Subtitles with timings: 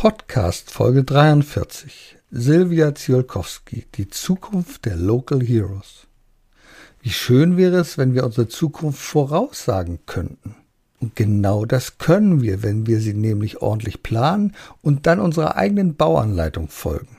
[0.00, 2.16] Podcast Folge 43.
[2.30, 6.06] Silvia Ziolkowski, die Zukunft der Local Heroes.
[7.02, 10.56] Wie schön wäre es, wenn wir unsere Zukunft voraussagen könnten.
[11.00, 15.96] Und genau das können wir, wenn wir sie nämlich ordentlich planen und dann unserer eigenen
[15.96, 17.18] Bauanleitung folgen.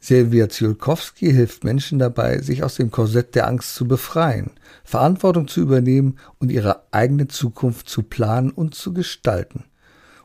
[0.00, 4.52] Silvia Ziolkowski hilft Menschen dabei, sich aus dem Korsett der Angst zu befreien,
[4.84, 9.64] Verantwortung zu übernehmen und ihre eigene Zukunft zu planen und zu gestalten.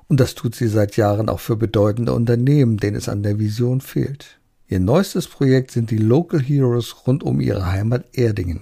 [0.07, 3.81] Und das tut sie seit Jahren auch für bedeutende Unternehmen, denen es an der Vision
[3.81, 4.39] fehlt.
[4.69, 8.61] Ihr neuestes Projekt sind die Local Heroes rund um ihre Heimat Erdingen.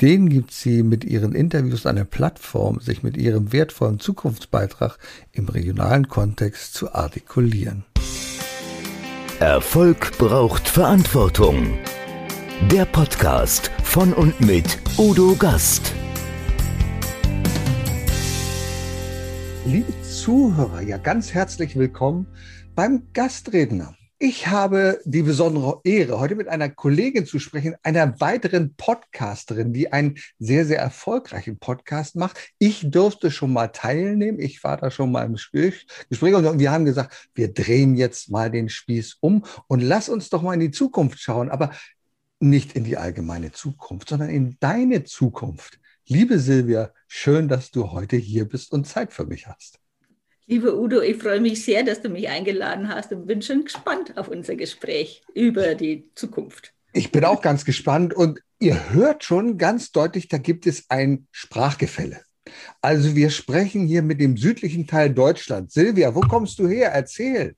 [0.00, 4.98] Denen gibt sie mit ihren Interviews eine Plattform, sich mit ihrem wertvollen Zukunftsbeitrag
[5.32, 7.84] im regionalen Kontext zu artikulieren.
[9.40, 11.78] Erfolg braucht Verantwortung.
[12.70, 15.92] Der Podcast von und mit Udo Gast.
[19.64, 22.26] Liebe Zuhörer, ja ganz herzlich willkommen
[22.74, 23.94] beim Gastredner.
[24.18, 29.92] Ich habe die besondere Ehre, heute mit einer Kollegin zu sprechen, einer weiteren Podcasterin, die
[29.92, 32.38] einen sehr, sehr erfolgreichen Podcast macht.
[32.58, 34.40] Ich durfte schon mal teilnehmen.
[34.40, 38.50] Ich war da schon mal im Gespräch und wir haben gesagt, wir drehen jetzt mal
[38.50, 41.70] den Spieß um und lass uns doch mal in die Zukunft schauen, aber
[42.40, 45.78] nicht in die allgemeine Zukunft, sondern in deine Zukunft.
[46.08, 49.78] Liebe Silvia, schön, dass du heute hier bist und Zeit für mich hast.
[50.48, 54.16] Lieber Udo, ich freue mich sehr, dass du mich eingeladen hast und bin schon gespannt
[54.16, 56.72] auf unser Gespräch über die Zukunft.
[56.92, 61.26] Ich bin auch ganz gespannt und ihr hört schon ganz deutlich, da gibt es ein
[61.32, 62.20] Sprachgefälle.
[62.80, 65.74] Also wir sprechen hier mit dem südlichen Teil Deutschlands.
[65.74, 66.92] Silvia, wo kommst du her?
[66.92, 67.56] Erzähl.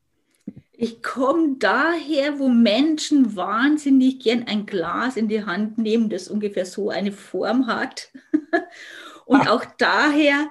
[0.72, 6.64] Ich komme daher, wo Menschen wahnsinnig gern ein Glas in die Hand nehmen, das ungefähr
[6.64, 8.10] so eine Form hat.
[9.26, 9.52] Und ah.
[9.52, 10.50] auch daher,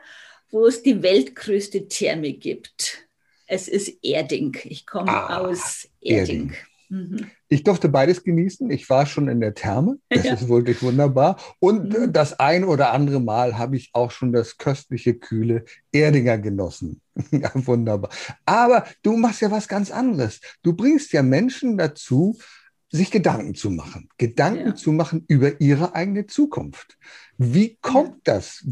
[0.50, 3.08] wo es die weltgrößte Therme gibt.
[3.46, 4.58] Es ist Erding.
[4.64, 6.50] Ich komme ah, aus Erding.
[6.50, 6.56] Erding.
[6.90, 7.32] Mhm.
[7.50, 8.70] Ich durfte beides genießen.
[8.72, 9.98] Ich war schon in der Therme.
[10.10, 10.34] Das ja.
[10.34, 11.38] ist wirklich wunderbar.
[11.60, 12.14] Und mhm.
[12.14, 17.02] das ein oder andere Mal habe ich auch schon das köstliche, kühle Erdinger genossen.
[17.32, 18.10] ja, wunderbar.
[18.46, 20.40] Aber du machst ja was ganz anderes.
[20.64, 22.38] Du bringst ja Menschen dazu,
[22.90, 24.10] sich Gedanken zu machen.
[24.18, 24.76] Gedanken ja.
[24.76, 26.98] zu machen über ihre eigene Zukunft.
[27.38, 28.66] Wie kommt das?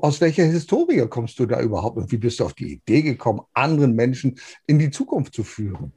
[0.00, 3.40] Aus welcher Historie kommst du da überhaupt und wie bist du auf die Idee gekommen,
[3.52, 5.92] anderen Menschen in die Zukunft zu führen?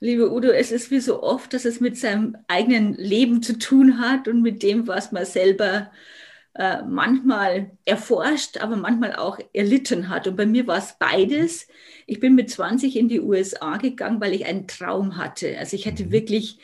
[0.00, 4.00] Liebe Udo, es ist wie so oft, dass es mit seinem eigenen Leben zu tun
[4.00, 6.21] hat und mit dem, was man selber äh,
[6.54, 10.26] manchmal erforscht, aber manchmal auch erlitten hat.
[10.26, 11.66] Und bei mir war es beides.
[12.06, 15.58] Ich bin mit 20 in die USA gegangen, weil ich einen Traum hatte.
[15.58, 16.12] Also ich hatte mhm.
[16.12, 16.58] wirklich,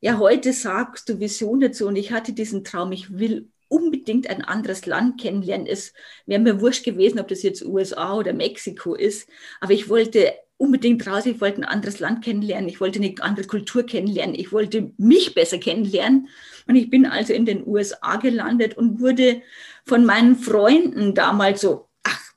[0.00, 4.42] ja, heute sagst du Vision dazu und ich hatte diesen Traum, ich will unbedingt ein
[4.42, 5.66] anderes Land kennenlernen.
[5.66, 5.92] Es
[6.26, 9.28] wäre mir wurscht gewesen, ob das jetzt USA oder Mexiko ist.
[9.60, 11.24] Aber ich wollte unbedingt raus.
[11.24, 12.68] Ich wollte ein anderes Land kennenlernen.
[12.68, 14.34] Ich wollte eine andere Kultur kennenlernen.
[14.34, 16.28] Ich wollte mich besser kennenlernen.
[16.66, 19.40] Und ich bin also in den USA gelandet und wurde
[19.86, 21.88] von meinen Freunden damals so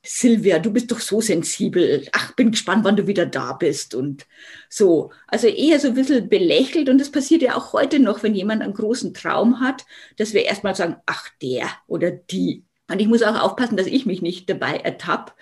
[0.04, 2.08] Silvia, du bist doch so sensibel.
[2.12, 4.26] Ach, bin gespannt, wann du wieder da bist und
[4.68, 5.12] so.
[5.28, 8.64] Also eher so ein bisschen belächelt und das passiert ja auch heute noch, wenn jemand
[8.64, 9.86] einen großen Traum hat,
[10.18, 12.66] dass wir erstmal sagen, ach, der oder die.
[12.92, 15.34] Und ich muss auch aufpassen, dass ich mich nicht dabei ertappe,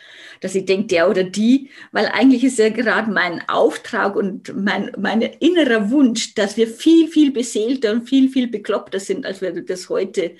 [0.42, 4.92] dass ich denke, der oder die, weil eigentlich ist ja gerade mein Auftrag und mein,
[4.98, 9.64] mein innerer Wunsch, dass wir viel, viel beseelter und viel, viel bekloppter sind, als wir
[9.64, 10.36] das heute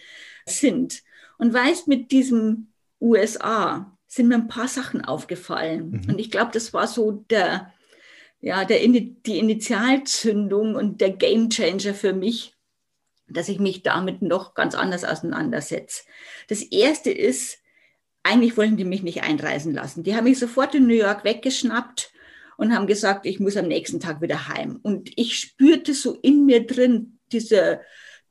[0.46, 1.02] sind.
[1.38, 2.68] Und weißt, mit diesem
[3.02, 5.92] USA, sind mir ein paar Sachen aufgefallen.
[5.92, 6.10] Mhm.
[6.10, 7.72] Und ich glaube, das war so der,
[8.42, 12.56] ja, der, die Initialzündung und der Gamechanger für mich,
[13.32, 16.04] dass ich mich damit noch ganz anders auseinandersetze.
[16.48, 17.60] Das erste ist,
[18.24, 20.04] eigentlich wollten die mich nicht einreisen lassen.
[20.04, 22.12] Die haben mich sofort in New York weggeschnappt
[22.58, 24.80] und haben gesagt, ich muss am nächsten Tag wieder heim.
[24.82, 27.82] Und ich spürte so in mir drin diese,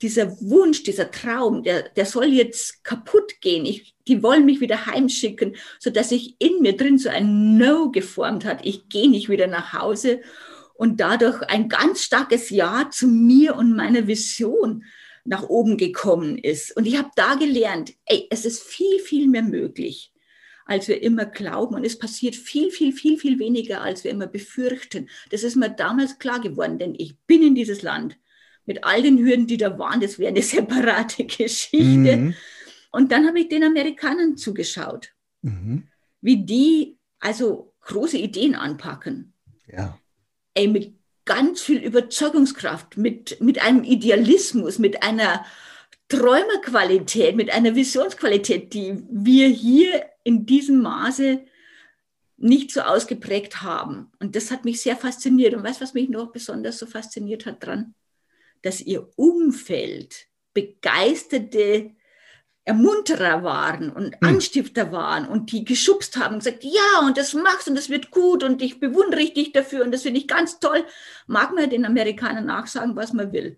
[0.03, 3.65] dieser Wunsch, dieser Traum, der, der soll jetzt kaputt gehen.
[3.65, 7.91] Ich, die wollen mich wieder heimschicken, so dass sich in mir drin so ein No
[7.91, 8.65] geformt hat.
[8.65, 10.21] Ich gehe nicht wieder nach Hause
[10.79, 14.85] und dadurch ein ganz starkes Ja zu mir und meiner Vision
[15.25, 16.75] nach oben gekommen ist.
[16.77, 20.13] Und ich habe da gelernt, ey, es ist viel, viel mehr möglich,
[20.67, 21.75] als wir immer glauben.
[21.75, 25.09] Und es passiert viel, viel, viel, viel weniger, als wir immer befürchten.
[25.31, 28.17] Das ist mir damals klar geworden, denn ich bin in dieses Land
[28.65, 30.01] mit all den Hürden, die da waren.
[30.01, 32.17] Das wäre eine separate Geschichte.
[32.17, 32.35] Mhm.
[32.93, 35.89] Und dann habe ich den Amerikanern zugeschaut, mhm.
[36.21, 39.35] wie die also große Ideen anpacken.
[39.67, 39.99] Ja.
[40.59, 40.93] Ey, mit
[41.25, 45.47] ganz viel Überzeugungskraft, mit, mit einem Idealismus, mit einer
[46.09, 51.45] Träumerqualität, mit einer Visionsqualität, die wir hier in diesem Maße
[52.39, 54.11] nicht so ausgeprägt haben.
[54.19, 55.55] Und das hat mich sehr fasziniert.
[55.55, 57.95] Und weißt du, was mich noch besonders so fasziniert hat dran?
[58.63, 61.93] Dass ihr Umfeld begeisterte
[62.69, 64.29] Ermunterer waren und hm.
[64.29, 68.11] Anstifter waren und die geschubst haben und gesagt, ja, und das machst und das wird
[68.11, 70.85] gut und ich bewundere dich dafür und das finde ich ganz toll.
[71.27, 73.57] Mag man den Amerikanern nachsagen, was man will.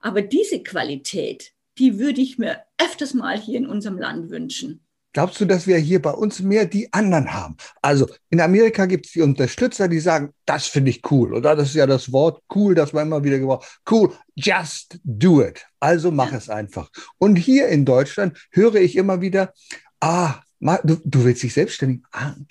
[0.00, 4.84] Aber diese Qualität, die würde ich mir öfters mal hier in unserem Land wünschen.
[5.18, 7.56] Glaubst du, dass wir hier bei uns mehr die anderen haben?
[7.82, 11.34] Also in Amerika gibt es die Unterstützer, die sagen, das finde ich cool.
[11.34, 13.80] Oder das ist ja das Wort cool, das man immer wieder gebraucht.
[13.90, 15.66] Cool, just do it.
[15.80, 16.88] Also mach es einfach.
[17.18, 19.52] Und hier in Deutschland höre ich immer wieder,
[19.98, 22.46] ah, du, du willst dich selbstständig machen.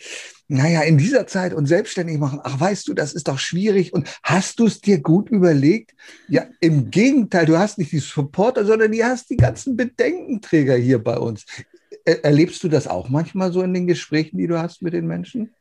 [0.50, 3.94] Naja, in dieser Zeit und selbstständig machen, ach weißt du, das ist doch schwierig.
[3.94, 5.94] Und hast du es dir gut überlegt?
[6.28, 11.02] Ja, im Gegenteil, du hast nicht die Supporter, sondern du hast die ganzen Bedenkenträger hier
[11.02, 11.46] bei uns.
[12.07, 15.54] Erlebst du das auch manchmal so in den Gesprächen, die du hast mit den Menschen?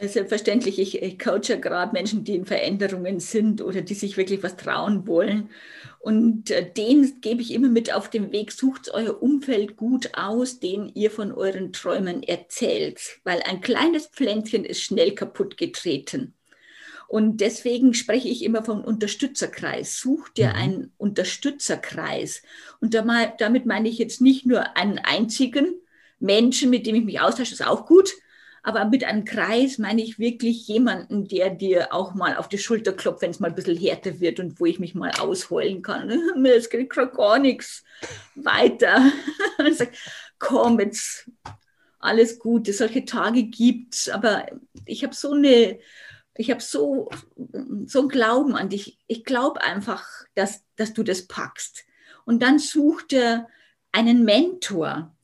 [0.00, 4.56] Selbstverständlich, ich, ich coache gerade Menschen, die in Veränderungen sind oder die sich wirklich was
[4.56, 5.50] trauen wollen.
[5.98, 10.58] Und äh, denen gebe ich immer mit auf den Weg, sucht euer Umfeld gut aus,
[10.58, 16.32] den ihr von euren Träumen erzählt, weil ein kleines Pflänzchen ist schnell kaputt getreten.
[17.06, 19.98] Und deswegen spreche ich immer vom Unterstützerkreis.
[19.98, 20.54] Such dir mhm.
[20.54, 22.40] einen Unterstützerkreis.
[22.80, 25.74] Und damit meine ich jetzt nicht nur einen einzigen,
[26.20, 28.10] Menschen, mit dem ich mich austausche, ist auch gut.
[28.62, 32.92] Aber mit einem Kreis meine ich wirklich jemanden, der dir auch mal auf die Schulter
[32.92, 36.08] klopft, wenn es mal ein bisschen härter wird und wo ich mich mal ausheulen kann.
[36.36, 37.84] Mir geht gerade gar nichts
[38.34, 39.10] weiter.
[39.58, 39.96] Und sagt,
[40.38, 41.30] komm, jetzt
[41.98, 42.72] alles Gute.
[42.72, 44.08] Solche Tage gibt es.
[44.10, 44.46] Aber
[44.84, 45.78] ich habe so eine,
[46.36, 47.08] ich habe so,
[47.86, 48.98] so einen Glauben an dich.
[49.06, 51.84] Ich glaube einfach, dass, dass du das packst.
[52.26, 53.46] Und dann such dir
[53.92, 55.14] einen Mentor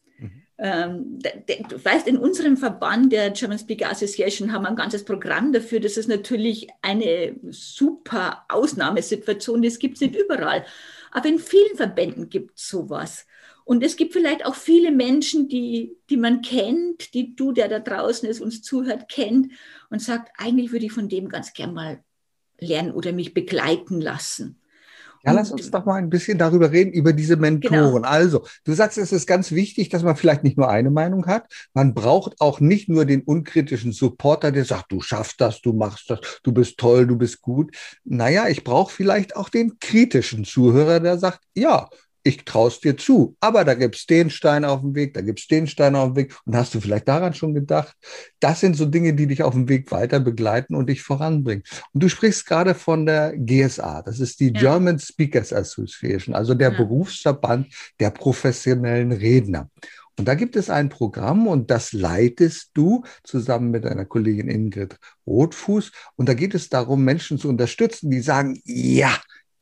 [0.59, 5.53] ähm, du weißt, in unserem Verband der German Speaker Association haben wir ein ganzes Programm
[5.53, 5.81] dafür.
[5.81, 9.63] Das ist natürlich eine super Ausnahmesituation.
[9.63, 10.65] Das gibt es nicht überall.
[11.11, 13.27] Aber in vielen Verbänden gibt es sowas.
[13.65, 17.81] Und es gibt vielleicht auch viele Menschen, die, die man kennt, die du, der da
[17.81, 19.53] draußen ist, uns zuhört, kennt
[19.91, 22.03] und sagt, eigentlich würde ich von dem ganz gern mal
[22.59, 24.61] lernen oder mich begleiten lassen.
[25.25, 28.03] Ja, lass uns doch mal ein bisschen darüber reden, über diese Mentoren.
[28.03, 28.09] Genau.
[28.09, 31.47] Also, du sagst, es ist ganz wichtig, dass man vielleicht nicht nur eine Meinung hat.
[31.75, 36.11] Man braucht auch nicht nur den unkritischen Supporter, der sagt, du schaffst das, du machst
[36.11, 37.75] das, du bist toll, du bist gut.
[38.05, 41.89] Naja, ich brauche vielleicht auch den kritischen Zuhörer, der sagt, ja,
[42.27, 43.37] ich traue es dir zu.
[43.41, 46.13] Aber da gibt es den Stein auf dem Weg, da gibt es den Stein auf
[46.13, 46.35] dem Weg.
[46.45, 47.97] Und hast du vielleicht daran schon gedacht?
[48.41, 51.63] Das sind so Dinge, die dich auf dem Weg weiter begleiten und dich voranbringen.
[51.93, 54.03] Und du sprichst gerade von der GSA.
[54.03, 54.61] Das ist die ja.
[54.61, 56.77] German Speakers Association, also der ja.
[56.77, 59.71] Berufsverband der professionellen Redner.
[60.19, 64.99] Und da gibt es ein Programm und das leitest du zusammen mit deiner Kollegin Ingrid
[65.27, 65.93] Rotfuß.
[66.17, 69.15] Und da geht es darum, Menschen zu unterstützen, die sagen, ja,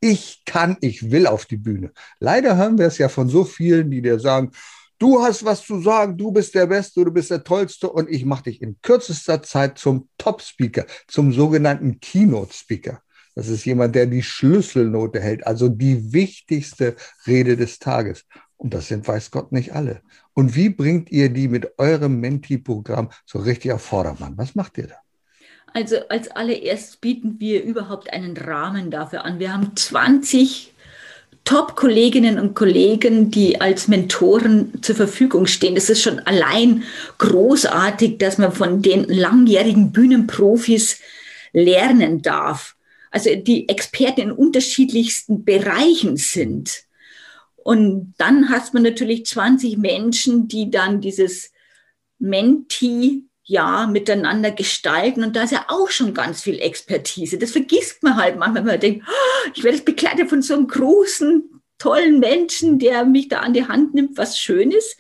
[0.04, 1.90] ich kann, ich will auf die Bühne.
[2.20, 4.50] Leider hören wir es ja von so vielen, die dir sagen,
[4.98, 8.26] du hast was zu sagen, du bist der Beste, du bist der Tollste und ich
[8.26, 13.00] mache dich in kürzester Zeit zum Top-Speaker, zum sogenannten Keynote-Speaker.
[13.34, 16.96] Das ist jemand, der die Schlüsselnote hält, also die wichtigste
[17.26, 18.26] Rede des Tages.
[18.58, 20.02] Und das sind, weiß Gott, nicht alle.
[20.34, 24.36] Und wie bringt ihr die mit eurem Menti-Programm so richtig auf Vordermann?
[24.36, 25.03] Was macht ihr da?
[25.74, 29.40] Also als allererst bieten wir überhaupt einen Rahmen dafür an.
[29.40, 30.72] Wir haben 20
[31.44, 35.74] Top-Kolleginnen und Kollegen, die als Mentoren zur Verfügung stehen.
[35.74, 36.84] Das ist schon allein
[37.18, 41.00] großartig, dass man von den langjährigen Bühnenprofis
[41.52, 42.76] lernen darf.
[43.10, 46.84] Also die Experten in unterschiedlichsten Bereichen sind.
[47.56, 51.50] Und dann hat man natürlich 20 Menschen, die dann dieses
[52.20, 55.22] Menti ja, miteinander gestalten.
[55.22, 57.38] Und da ist ja auch schon ganz viel Expertise.
[57.38, 60.66] Das vergisst man halt manchmal, wenn man denkt, oh, ich werde begleitet von so einem
[60.66, 64.96] großen, tollen Menschen, der mich da an die Hand nimmt, was Schönes.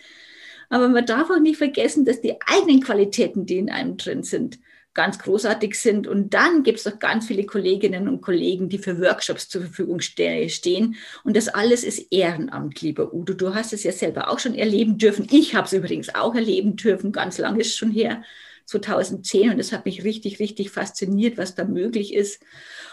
[0.68, 4.58] Aber man darf auch nicht vergessen, dass die eigenen Qualitäten, die in einem drin sind,
[4.94, 6.06] ganz großartig sind.
[6.06, 10.00] Und dann gibt es auch ganz viele Kolleginnen und Kollegen, die für Workshops zur Verfügung
[10.00, 10.96] stehen.
[11.24, 13.34] Und das alles ist Ehrenamt, lieber Udo.
[13.34, 15.26] Du hast es ja selber auch schon erleben dürfen.
[15.30, 18.22] Ich habe es übrigens auch erleben dürfen, ganz lange ist schon her,
[18.66, 19.50] 2010.
[19.50, 22.42] Und das hat mich richtig, richtig fasziniert, was da möglich ist.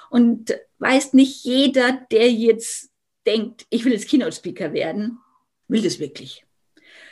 [0.09, 2.89] Und weiß nicht jeder, der jetzt
[3.25, 5.19] denkt, ich will jetzt Keynote-Speaker werden,
[5.67, 6.43] will das wirklich.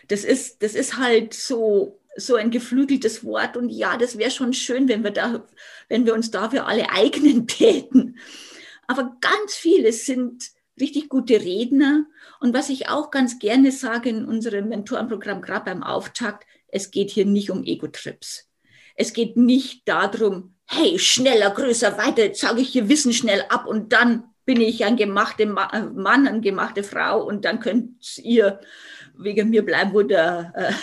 [0.08, 3.58] Das ist, das ist halt so so ein geflügeltes Wort.
[3.58, 5.46] Und ja, das wäre schon schön, wenn wir, da,
[5.88, 8.18] wenn wir uns dafür alle eignen täten.
[8.88, 12.06] Aber ganz viele sind richtig gute Redner.
[12.40, 17.12] Und was ich auch ganz gerne sage in unserem Mentorenprogramm, gerade beim Auftakt, es geht
[17.12, 18.48] hier nicht um Ego-Trips.
[18.96, 23.66] Es geht nicht darum, hey, schneller, größer, weiter, jetzt sage ich hier Wissen schnell ab
[23.66, 28.60] und dann bin ich ein gemachter Mann, eine gemachte Frau und dann könnt ihr
[29.18, 30.74] wegen mir bleiben, wo der, äh,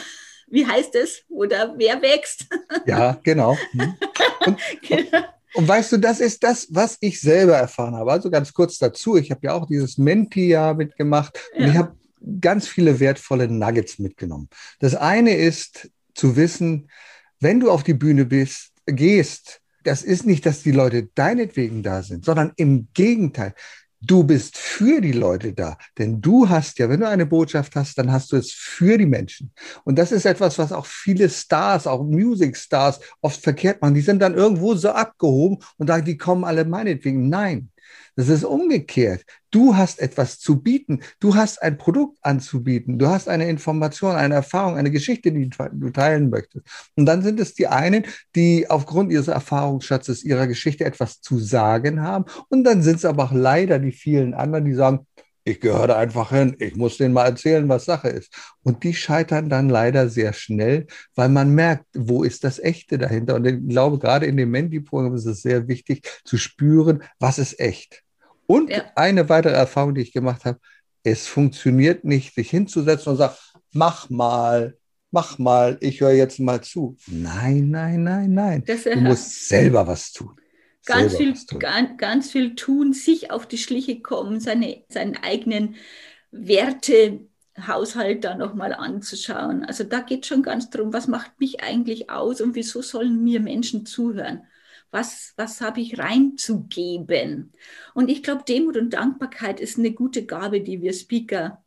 [0.47, 2.47] wie heißt es, wo der Wer wächst.
[2.87, 3.57] Ja, genau.
[3.73, 3.95] Hm.
[4.47, 5.25] Und, genau.
[5.55, 8.13] Und weißt du, das ist das, was ich selber erfahren habe.
[8.13, 11.65] Also ganz kurz dazu, ich habe ja auch dieses Menti-Jahr mitgemacht ja.
[11.65, 11.97] und ich habe
[12.41, 14.49] ganz viele wertvolle Nuggets mitgenommen.
[14.81, 16.91] Das eine ist zu wissen,
[17.41, 22.03] wenn du auf die Bühne bist, gehst, das ist nicht, dass die Leute deinetwegen da
[22.03, 23.55] sind, sondern im Gegenteil.
[24.03, 27.97] Du bist für die Leute da, denn du hast ja, wenn du eine Botschaft hast,
[27.99, 29.53] dann hast du es für die Menschen.
[29.85, 33.95] Und das ist etwas, was auch viele Stars, auch Music Stars oft verkehrt machen.
[33.95, 37.29] Die sind dann irgendwo so abgehoben und sagen, die kommen alle meinetwegen.
[37.29, 37.71] Nein,
[38.17, 39.25] das ist umgekehrt.
[39.51, 41.01] Du hast etwas zu bieten.
[41.21, 42.99] Du hast ein Produkt anzubieten.
[42.99, 46.67] Du hast eine Information, eine Erfahrung, eine Geschichte, die du teilen möchtest.
[46.97, 48.05] Und dann sind es die einen,
[48.35, 52.25] die aufgrund ihres Erfahrungsschatzes ihrer Geschichte etwas zu sagen haben.
[52.49, 55.07] Und dann sind es aber auch leider die vielen anderen, die sagen,
[55.45, 58.35] ich gehöre da einfach hin, ich muss denen mal erzählen, was Sache ist.
[58.65, 63.37] Und die scheitern dann leider sehr schnell, weil man merkt, wo ist das Echte dahinter.
[63.37, 67.61] Und ich glaube, gerade in dem Menti-Programm ist es sehr wichtig zu spüren, was ist
[67.61, 68.03] echt.
[68.47, 68.85] Und ja.
[68.95, 70.61] eine weitere Erfahrung, die ich gemacht habe,
[71.03, 73.35] es funktioniert nicht, sich hinzusetzen und sagen,
[73.73, 74.77] mach mal,
[75.11, 76.97] mach mal, ich höre jetzt mal zu.
[77.07, 78.65] Nein, nein, nein, nein.
[78.67, 80.37] Das, du musst selber was tun.
[80.85, 85.75] Ganz viel, ganz, ganz viel tun, sich auf die Schliche kommen, seine, seinen eigenen
[86.31, 89.65] Wertehaushalt da nochmal anzuschauen.
[89.65, 93.41] Also da geht schon ganz darum, was macht mich eigentlich aus und wieso sollen mir
[93.41, 94.43] Menschen zuhören?
[94.91, 97.53] Was, was habe ich reinzugeben?
[97.95, 101.63] Und ich glaube, Demut und Dankbarkeit ist eine gute Gabe, die wir Speaker,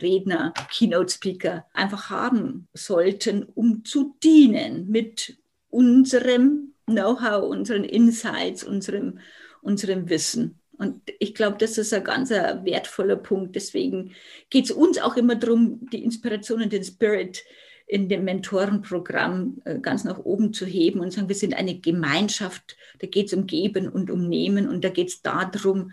[0.00, 5.36] Redner, Keynote-Speaker einfach haben sollten, um zu dienen mit
[5.68, 9.18] unserem Know-how, unseren Insights, unserem,
[9.60, 10.60] unserem Wissen.
[10.78, 13.54] Und ich glaube, das ist ein ganz wertvoller Punkt.
[13.54, 14.14] Deswegen
[14.50, 17.44] geht es uns auch immer darum, die Inspiration und den Spirit
[17.86, 22.76] in dem Mentorenprogramm äh, ganz nach oben zu heben und sagen, wir sind eine Gemeinschaft,
[23.00, 25.92] da geht es um Geben und um Nehmen und da geht es darum,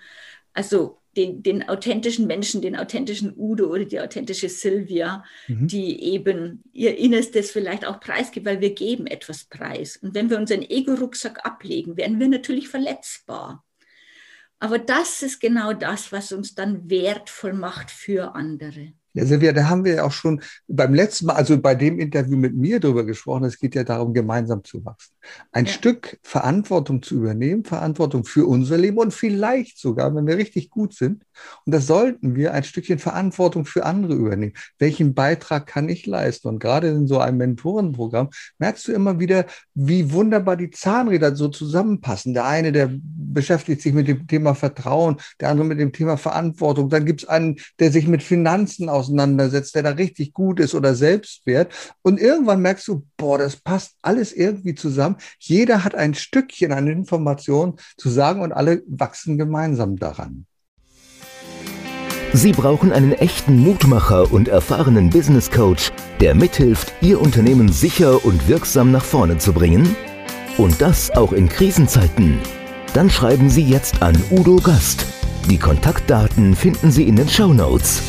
[0.54, 5.68] also den, den, authentischen Menschen, den authentischen Udo oder die authentische Silvia, mhm.
[5.68, 9.98] die eben ihr Innerstes vielleicht auch preisgibt, weil wir geben etwas preis.
[9.98, 13.66] Und wenn wir unseren Ego-Rucksack ablegen, werden wir natürlich verletzbar.
[14.60, 18.94] Aber das ist genau das, was uns dann wertvoll macht für andere.
[19.20, 22.38] Ja, Silvia, da haben wir ja auch schon beim letzten Mal, also bei dem Interview
[22.38, 23.44] mit mir darüber gesprochen.
[23.44, 25.12] Es geht ja darum, gemeinsam zu wachsen.
[25.52, 25.72] Ein ja.
[25.74, 30.94] Stück Verantwortung zu übernehmen, Verantwortung für unser Leben und vielleicht sogar, wenn wir richtig gut
[30.94, 31.26] sind,
[31.66, 34.54] und das sollten wir, ein Stückchen Verantwortung für andere übernehmen.
[34.78, 36.48] Welchen Beitrag kann ich leisten?
[36.48, 41.48] Und gerade in so einem Mentorenprogramm merkst du immer wieder, wie wunderbar die Zahnräder so
[41.50, 42.34] zusammenpassen.
[42.34, 46.90] Der eine, der beschäftigt sich mit dem Thema Vertrauen, der andere mit dem Thema Verantwortung.
[46.90, 50.96] Dann gibt es einen, der sich mit Finanzen auseinandersetzt, der da richtig gut ist oder
[50.96, 51.72] Selbstwert.
[52.02, 55.18] Und irgendwann merkst du, boah, das passt alles irgendwie zusammen.
[55.40, 60.46] Jeder hat ein Stückchen an Informationen zu sagen und alle wachsen gemeinsam daran.
[62.32, 68.48] Sie brauchen einen echten Mutmacher und erfahrenen Business Coach, der mithilft, Ihr Unternehmen sicher und
[68.48, 69.96] wirksam nach vorne zu bringen?
[70.60, 72.38] Und das auch in Krisenzeiten.
[72.94, 75.06] Dann schreiben Sie jetzt an Udo Gast.
[75.50, 78.04] Die Kontaktdaten finden Sie in den Show Notes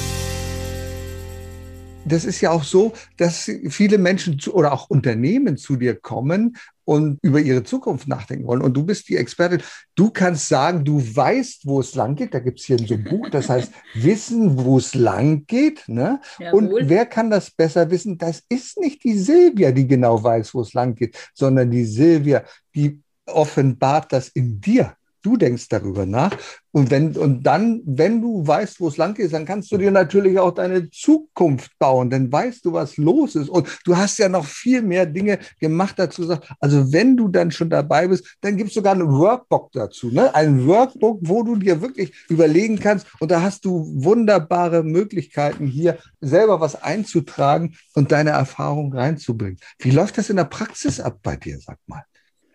[2.05, 6.57] das ist ja auch so, dass viele Menschen zu, oder auch Unternehmen zu dir kommen
[6.85, 8.63] und über ihre Zukunft nachdenken wollen.
[8.63, 9.63] Und du bist die Expertin.
[9.95, 12.35] Du kannst sagen, du weißt, wo es lang geht.
[12.35, 15.85] Da gibt es hier so ein Buch, das heißt Wissen, wo es lang geht.
[15.89, 16.21] Ne?
[16.53, 18.19] Und wer kann das besser wissen?
[18.19, 22.43] Das ist nicht die Silvia, die genau weiß, wo es lang geht, sondern die Silvia,
[22.75, 24.95] die offenbart das in dir.
[25.23, 26.37] Du denkst darüber nach.
[26.73, 29.91] Und, wenn, und dann, wenn du weißt, wo es lang geht, dann kannst du dir
[29.91, 32.11] natürlich auch deine Zukunft bauen.
[32.11, 33.49] Dann weißt du, was los ist.
[33.49, 36.33] Und du hast ja noch viel mehr Dinge gemacht dazu.
[36.61, 40.11] Also wenn du dann schon dabei bist, dann gibt es sogar ein Workbook dazu.
[40.11, 40.33] Ne?
[40.35, 43.07] Ein Workbook, wo du dir wirklich überlegen kannst.
[43.19, 49.59] Und da hast du wunderbare Möglichkeiten, hier selber was einzutragen und deine Erfahrung reinzubringen.
[49.81, 52.05] Wie läuft das in der Praxis ab bei dir, sag mal,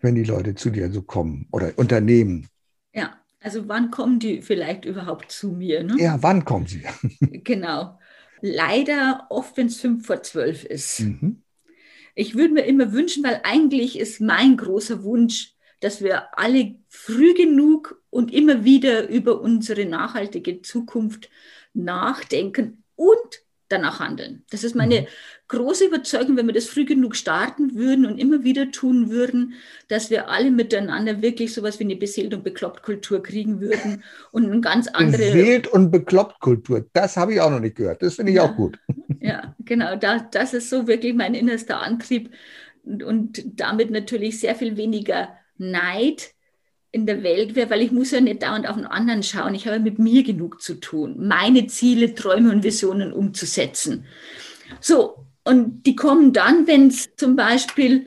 [0.00, 2.48] wenn die Leute zu dir so kommen oder Unternehmen?
[3.46, 5.84] Also wann kommen die vielleicht überhaupt zu mir?
[5.84, 5.94] Ne?
[6.00, 6.82] Ja, wann kommen sie?
[7.44, 7.96] genau.
[8.40, 10.98] Leider oft, wenn es fünf vor zwölf ist.
[10.98, 11.44] Mhm.
[12.16, 17.34] Ich würde mir immer wünschen, weil eigentlich ist mein großer Wunsch, dass wir alle früh
[17.34, 21.30] genug und immer wieder über unsere nachhaltige Zukunft
[21.72, 24.44] nachdenken und danach handeln.
[24.50, 25.06] Das ist meine mhm.
[25.48, 29.54] große Überzeugung, wenn wir das früh genug starten würden und immer wieder tun würden,
[29.88, 34.50] dass wir alle miteinander wirklich sowas wie eine beseelt und bekloppt Kultur kriegen würden und
[34.50, 35.22] eine ganz andere.
[35.22, 38.02] Beseelt und bekloppt Kultur, das habe ich auch noch nicht gehört.
[38.02, 38.78] Das finde ich ja, auch gut.
[39.18, 39.96] Ja, genau.
[39.96, 42.30] Das, das ist so wirklich mein innerster Antrieb
[42.84, 46.35] und, und damit natürlich sehr viel weniger Neid
[46.96, 49.54] in der Welt wäre, weil ich muss ja nicht dauernd auf den anderen schauen.
[49.54, 54.06] Ich habe mit mir genug zu tun, meine Ziele, Träume und Visionen umzusetzen.
[54.80, 58.06] So, und die kommen dann, wenn es zum Beispiel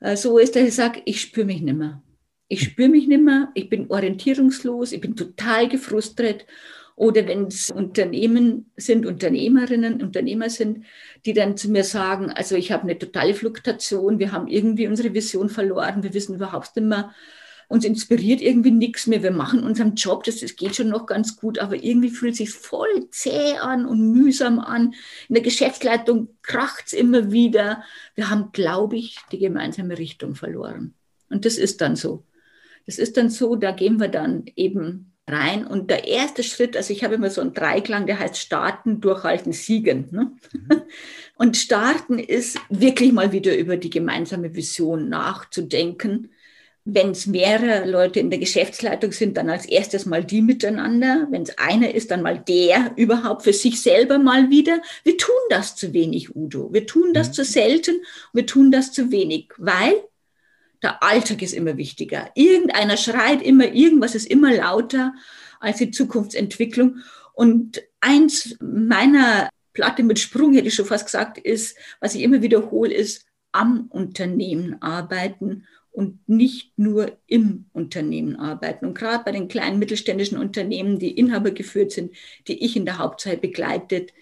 [0.00, 2.02] äh, so ist, dass ich sage, ich spüre mich nicht mehr.
[2.48, 6.46] Ich spüre mich nicht mehr, ich bin orientierungslos, ich bin total gefrustet.
[6.94, 10.86] Oder wenn es Unternehmen sind, Unternehmerinnen, Unternehmer sind,
[11.26, 15.12] die dann zu mir sagen, also ich habe eine totale Fluktuation, wir haben irgendwie unsere
[15.12, 17.14] Vision verloren, wir wissen überhaupt nicht mehr,
[17.68, 19.22] uns inspiriert irgendwie nichts mehr.
[19.22, 22.38] Wir machen unseren Job, das, das geht schon noch ganz gut, aber irgendwie fühlt es
[22.38, 24.94] sich voll zäh an und mühsam an.
[25.28, 27.82] In der Geschäftsleitung kracht es immer wieder.
[28.14, 30.94] Wir haben, glaube ich, die gemeinsame Richtung verloren.
[31.28, 32.24] Und das ist dann so.
[32.86, 35.66] Das ist dann so, da gehen wir dann eben rein.
[35.66, 39.52] Und der erste Schritt, also ich habe immer so einen Dreiklang, der heißt starten, durchhalten,
[39.52, 40.06] siegen.
[40.12, 40.30] Ne?
[40.52, 40.82] Mhm.
[41.36, 46.30] Und starten ist wirklich mal wieder über die gemeinsame Vision nachzudenken
[46.88, 51.26] wenn es mehrere Leute in der Geschäftsleitung sind, dann als erstes mal die miteinander.
[51.32, 54.80] Wenn es einer ist, dann mal der überhaupt für sich selber mal wieder.
[55.02, 56.72] Wir tun das zu wenig, Udo.
[56.72, 57.32] Wir tun das mhm.
[57.32, 58.02] zu selten.
[58.32, 59.94] Wir tun das zu wenig, weil
[60.80, 62.30] der Alltag ist immer wichtiger.
[62.36, 65.12] Irgendeiner schreit immer, irgendwas ist immer lauter
[65.58, 66.98] als die Zukunftsentwicklung.
[67.34, 72.42] Und eins meiner Platte mit Sprung, hätte ich schon fast gesagt, ist, was ich immer
[72.42, 75.64] wiederhole, ist am Unternehmen arbeiten
[75.96, 78.84] und nicht nur im Unternehmen arbeiten.
[78.84, 82.14] Und gerade bei den kleinen mittelständischen Unternehmen, die Inhaber geführt sind,
[82.48, 84.12] die ich in der Hauptzeit begleitet,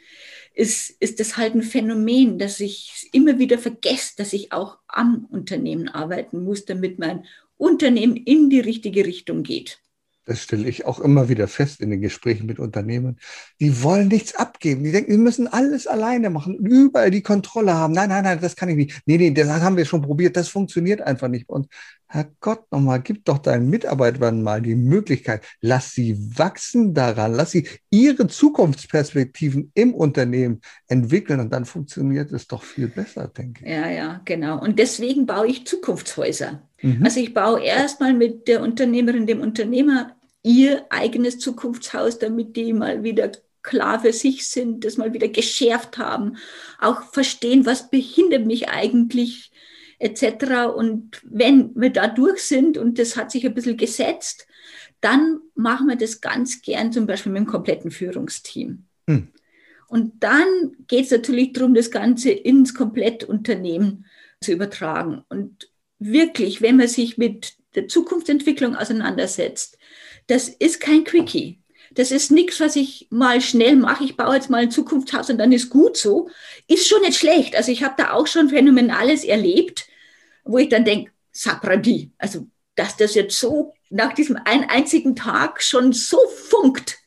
[0.55, 5.27] ist, ist das halt ein Phänomen, dass ich immer wieder vergesse, dass ich auch am
[5.29, 7.25] Unternehmen arbeiten muss, damit mein
[7.57, 9.81] Unternehmen in die richtige Richtung geht.
[10.27, 13.19] Das stelle ich auch immer wieder fest in den Gesprächen mit Unternehmen.
[13.61, 14.83] Die wollen nichts abgeben.
[14.83, 17.93] Die denken, wir müssen alles alleine machen, überall die Kontrolle haben.
[17.93, 19.03] Nein, nein, nein, das kann ich nicht.
[19.05, 20.37] Nee, nee, das haben wir schon probiert.
[20.37, 21.49] Das funktioniert einfach nicht.
[21.49, 21.69] Und
[22.15, 25.43] Herrgott nochmal, gib doch deinen Mitarbeitern mal die Möglichkeit.
[25.61, 27.35] Lass sie wachsen daran.
[27.35, 31.41] Lass sie ihre Zukunftsperspektiven im Unternehmen entwickeln.
[31.41, 33.71] Und dann funktioniert es doch viel besser, denke ich.
[33.71, 34.61] Ja, ja, genau.
[34.61, 36.63] Und deswegen baue ich Zukunftshäuser.
[36.83, 37.05] Mhm.
[37.05, 43.03] Also ich baue erstmal mit der Unternehmerin, dem Unternehmer ihr eigenes Zukunftshaus, damit die mal
[43.03, 43.33] wieder
[43.65, 46.37] klar für sich sind, das mal wieder geschärft haben,
[46.79, 49.51] auch verstehen, was behindert mich eigentlich
[50.05, 50.75] etc.
[50.77, 54.47] Und wenn wir da durch sind und das hat sich ein bisschen gesetzt,
[55.01, 58.85] dann machen wir das ganz gern zum Beispiel mit dem kompletten Führungsteam.
[59.09, 59.29] Hm.
[59.89, 60.47] Und dann
[60.87, 64.07] geht es natürlich darum, das Ganze ins Komplettunternehmen
[64.41, 65.25] zu übertragen.
[65.29, 69.79] Und wirklich, wenn man sich mit der Zukunftsentwicklung auseinandersetzt,
[70.27, 71.61] das ist kein Quickie.
[71.93, 74.05] Das ist nichts, was ich mal schnell mache.
[74.05, 76.29] Ich baue jetzt mal ein Zukunftshaus und dann ist gut so.
[76.67, 77.57] Ist schon nicht schlecht.
[77.57, 79.87] Also ich habe da auch schon Phänomenales erlebt,
[80.45, 85.63] wo ich dann denke, Sapradi, also dass das jetzt so nach diesem einen einzigen Tag
[85.63, 86.99] schon so funkt,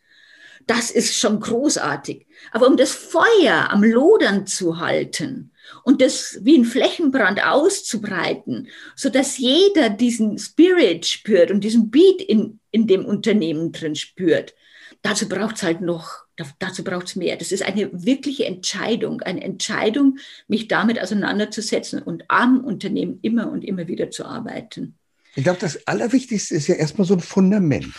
[0.65, 2.27] das ist schon großartig.
[2.51, 5.51] Aber um das Feuer am Lodern zu halten,
[5.83, 12.21] und das wie ein Flächenbrand auszubreiten, so dass jeder diesen Spirit spürt und diesen Beat
[12.21, 14.55] in, in dem Unternehmen drin spürt.
[15.01, 16.26] Dazu braucht es halt noch,
[16.59, 17.35] dazu braucht es mehr.
[17.35, 23.63] Das ist eine wirkliche Entscheidung, eine Entscheidung, mich damit auseinanderzusetzen und am Unternehmen immer und
[23.63, 24.95] immer wieder zu arbeiten.
[25.35, 27.93] Ich glaube, das Allerwichtigste ist ja erstmal so ein Fundament.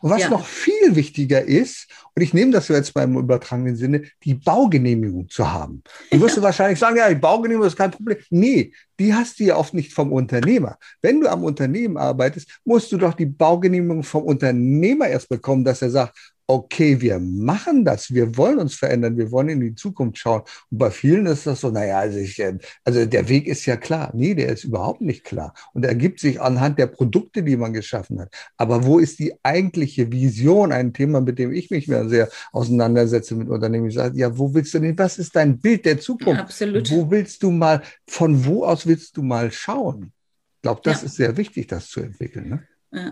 [0.00, 0.30] Und was ja.
[0.30, 5.52] noch viel wichtiger ist, und ich nehme das jetzt beim übertragenen Sinne, die Baugenehmigung zu
[5.52, 5.82] haben.
[6.10, 6.42] Du wirst ja.
[6.42, 8.18] wahrscheinlich sagen, ja, die Baugenehmigung ist kein Problem.
[8.30, 10.78] Nee, die hast du ja oft nicht vom Unternehmer.
[11.02, 15.82] Wenn du am Unternehmen arbeitest, musst du doch die Baugenehmigung vom Unternehmer erst bekommen, dass
[15.82, 16.16] er sagt,
[16.46, 20.42] okay, wir machen das, wir wollen uns verändern, wir wollen in die Zukunft schauen.
[20.70, 23.76] Und bei vielen ist das so, naja, also, ich, äh, also der Weg ist ja
[23.76, 24.10] klar.
[24.14, 25.54] Nee, der ist überhaupt nicht klar.
[25.72, 28.34] Und ergibt sich anhand der Produkte, die man geschaffen hat.
[28.56, 30.72] Aber wo ist die eigentliche Vision?
[30.72, 33.88] Ein Thema, mit dem ich mich mehr sehr auseinandersetze mit Unternehmen.
[33.88, 36.40] Ich sage, ja, wo willst du denn, was ist dein Bild der Zukunft?
[36.40, 36.90] Absolut.
[36.90, 40.12] Wo willst du mal, von wo aus willst du mal schauen?
[40.56, 41.06] Ich glaube, das ja.
[41.06, 42.48] ist sehr wichtig, das zu entwickeln.
[42.48, 42.62] Ne?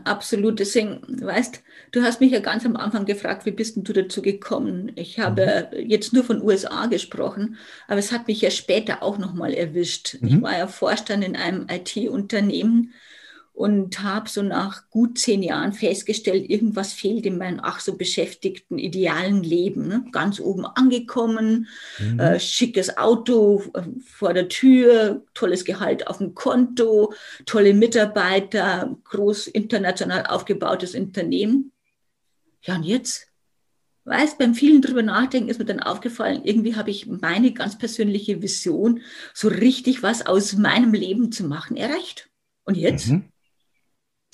[0.05, 0.61] Absolut.
[0.61, 4.23] Deswegen, weißt, du hast mich ja ganz am Anfang gefragt, wie bist denn du dazu
[4.23, 4.93] gekommen?
[4.95, 5.91] Ich habe mhm.
[5.91, 7.57] jetzt nur von USA gesprochen,
[7.89, 10.19] aber es hat mich ja später auch nochmal erwischt.
[10.21, 10.29] Mhm.
[10.29, 12.93] Ich war ja Vorstand in einem IT-Unternehmen
[13.53, 18.79] und habe so nach gut zehn Jahren festgestellt, irgendwas fehlt in meinem ach so beschäftigten,
[18.79, 19.87] idealen Leben.
[19.87, 20.05] Ne?
[20.11, 22.19] Ganz oben angekommen, mhm.
[22.19, 27.13] äh, schickes Auto äh, vor der Tür, tolles Gehalt auf dem Konto,
[27.45, 31.73] tolle Mitarbeiter, groß international aufgebautes Unternehmen.
[32.63, 33.29] Ja, und jetzt?
[34.05, 38.43] Weißt, beim vielen drüber nachdenken ist mir dann aufgefallen, irgendwie habe ich meine ganz persönliche
[38.43, 39.01] Vision,
[39.33, 42.29] so richtig was aus meinem Leben zu machen, erreicht.
[42.65, 43.09] Und jetzt?
[43.09, 43.32] Mhm.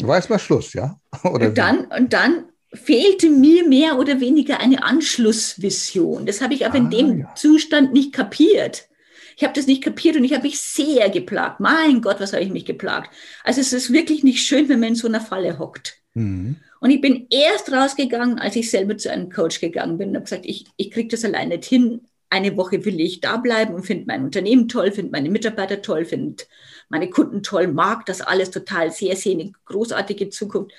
[0.00, 0.96] War mal Schluss, ja?
[1.24, 6.26] Oder und, dann, und dann fehlte mir mehr oder weniger eine Anschlussvision.
[6.26, 7.34] Das habe ich aber ah, in dem ja.
[7.34, 8.88] Zustand nicht kapiert.
[9.36, 11.60] Ich habe das nicht kapiert und ich habe mich sehr geplagt.
[11.60, 13.10] Mein Gott, was habe ich mich geplagt.
[13.44, 15.96] Also es ist wirklich nicht schön, wenn man in so einer Falle hockt.
[16.14, 16.56] Mhm.
[16.80, 20.24] Und ich bin erst rausgegangen, als ich selber zu einem Coach gegangen bin und habe
[20.24, 22.02] gesagt, ich, ich kriege das allein nicht hin.
[22.30, 26.04] Eine Woche will ich da bleiben und finde mein Unternehmen toll, finde meine Mitarbeiter toll,
[26.04, 26.44] finde
[26.88, 30.72] meine Kunden toll, mag das alles total sehr, sehe eine großartige Zukunft.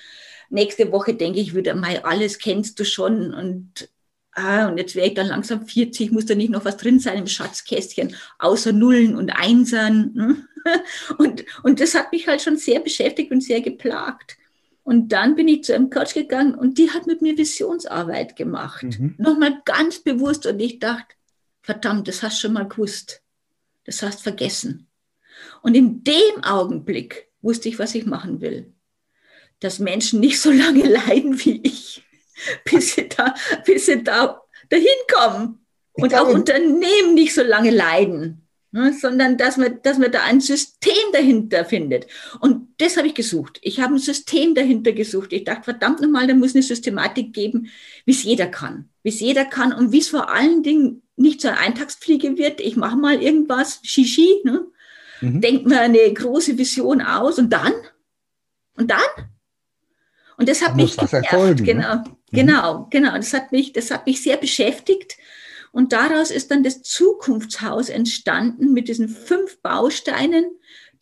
[0.48, 3.88] Nächste Woche denke ich wieder, mal alles kennst du schon und
[4.32, 7.18] ah, und jetzt wäre ich dann langsam 40, muss da nicht noch was drin sein
[7.18, 10.12] im Schatzkästchen, außer Nullen und Einsern.
[10.14, 10.36] Ne?
[11.16, 14.36] Und, und das hat mich halt schon sehr beschäftigt und sehr geplagt.
[14.82, 18.82] Und dann bin ich zu einem Coach gegangen und die hat mit mir Visionsarbeit gemacht.
[18.82, 19.14] Mhm.
[19.16, 21.14] Nochmal ganz bewusst und ich dachte,
[21.62, 23.22] verdammt, das hast du schon mal gewusst.
[23.84, 24.89] Das hast vergessen.
[25.62, 28.72] Und in dem Augenblick wusste ich, was ich machen will.
[29.60, 32.02] Dass Menschen nicht so lange leiden wie ich,
[32.64, 35.56] bis sie da, bis sie da dahin kommen.
[35.92, 40.40] Und auch Unternehmen nicht so lange leiden, ne, sondern dass man, dass man da ein
[40.40, 42.06] System dahinter findet.
[42.40, 43.58] Und das habe ich gesucht.
[43.60, 45.32] Ich habe ein System dahinter gesucht.
[45.32, 47.68] Ich dachte, verdammt nochmal, da muss eine Systematik geben,
[48.06, 48.88] wie es jeder kann.
[49.02, 52.60] Wie es jeder kann und wie es vor allen Dingen nicht so eine Eintagsfliege wird.
[52.60, 54.64] Ich mache mal irgendwas, Shishi, ne?
[55.20, 55.40] Mhm.
[55.40, 57.72] denkt man eine große Vision aus und dann?
[58.76, 59.30] Und dann?
[60.36, 62.04] Und das hat da mich erfolgen, genau, ne?
[62.32, 63.14] genau, genau.
[63.16, 65.16] Das hat mich, das hat mich sehr beschäftigt.
[65.72, 70.46] Und daraus ist dann das Zukunftshaus entstanden mit diesen fünf Bausteinen,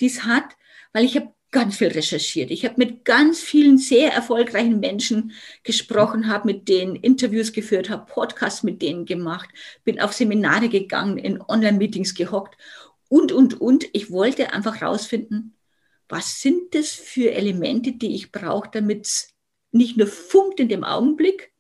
[0.01, 0.57] die es hat,
[0.93, 2.51] weil ich habe ganz viel recherchiert.
[2.51, 8.11] Ich habe mit ganz vielen sehr erfolgreichen Menschen gesprochen, habe mit denen Interviews geführt, habe
[8.13, 9.49] Podcasts mit denen gemacht,
[9.85, 12.59] bin auf Seminare gegangen, in Online-Meetings gehockt
[13.09, 13.87] und, und, und.
[13.93, 15.57] Ich wollte einfach rausfinden,
[16.09, 19.35] was sind das für Elemente, die ich brauche, damit es
[19.73, 21.53] nicht nur funkt in dem Augenblick,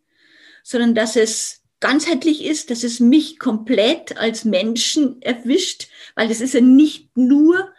[0.62, 6.54] sondern dass es ganzheitlich ist, dass es mich komplett als Menschen erwischt, weil es ist
[6.54, 7.72] ja nicht nur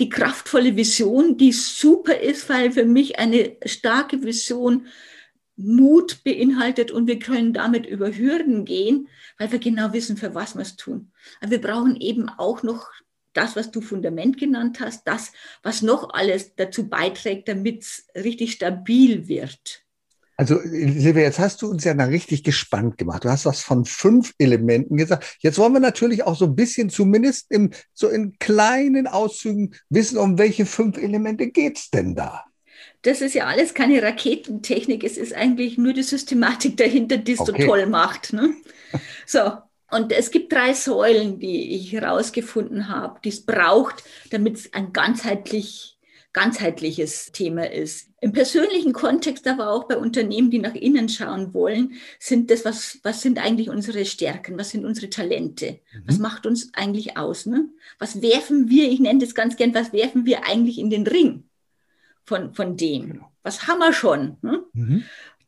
[0.00, 4.86] die kraftvolle Vision, die super ist, weil für mich eine starke Vision
[5.62, 10.54] Mut beinhaltet und wir können damit über Hürden gehen, weil wir genau wissen, für was
[10.54, 11.12] wir es tun.
[11.40, 12.90] Aber wir brauchen eben auch noch
[13.32, 18.52] das, was du Fundament genannt hast, das, was noch alles dazu beiträgt, damit es richtig
[18.52, 19.82] stabil wird.
[20.36, 23.24] Also, Silvia, jetzt hast du uns ja da richtig gespannt gemacht.
[23.24, 25.36] Du hast was von fünf Elementen gesagt.
[25.40, 30.18] Jetzt wollen wir natürlich auch so ein bisschen, zumindest im, so in kleinen Auszügen, wissen,
[30.18, 32.44] um welche fünf Elemente geht es denn da?
[33.02, 37.40] Das ist ja alles keine Raketentechnik, es ist eigentlich nur die Systematik dahinter, die es
[37.40, 37.62] okay.
[37.62, 38.32] so toll macht.
[38.32, 38.54] Ne?
[39.26, 39.40] So,
[39.90, 44.92] und es gibt drei Säulen, die ich herausgefunden habe, die es braucht, damit es ein
[44.92, 45.98] ganzheitlich,
[46.32, 48.08] ganzheitliches Thema ist.
[48.20, 53.00] Im persönlichen Kontext, aber auch bei Unternehmen, die nach innen schauen wollen, sind das, was,
[53.02, 56.02] was sind eigentlich unsere Stärken, was sind unsere Talente, mhm.
[56.06, 57.68] was macht uns eigentlich aus, ne?
[57.98, 61.44] Was werfen wir, ich nenne das ganz gern, was werfen wir eigentlich in den Ring?
[62.24, 63.12] Von, von dem.
[63.12, 63.32] Genau.
[63.42, 64.36] Was haben wir schon?
[64.42, 64.60] Hm?
[64.72, 65.04] Mhm.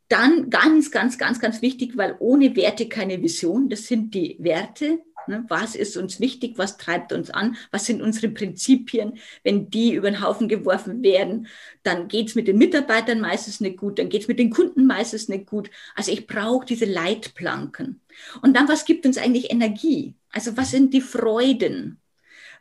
[0.09, 3.69] Dann ganz, ganz, ganz, ganz wichtig, weil ohne Werte keine Vision.
[3.69, 5.01] Das sind die Werte.
[5.27, 5.45] Ne?
[5.49, 6.55] Was ist uns wichtig?
[6.57, 7.57] Was treibt uns an?
[7.71, 9.19] Was sind unsere Prinzipien?
[9.43, 11.49] Wenn die über den Haufen geworfen werden,
[11.83, 14.87] dann geht es mit den Mitarbeitern meistens nicht gut, dann geht es mit den Kunden
[14.87, 15.71] meistens nicht gut.
[15.95, 18.01] Also ich brauche diese Leitplanken.
[18.43, 20.15] Und dann, was gibt uns eigentlich Energie?
[20.31, 22.01] Also was sind die Freuden?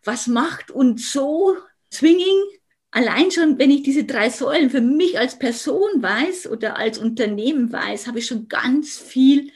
[0.03, 1.57] Was macht uns so
[1.89, 2.41] zwinging,
[2.93, 7.73] allein schon, wenn ich diese drei Säulen für mich als Person weiß oder als Unternehmen
[7.73, 9.51] weiß, habe ich schon ganz viel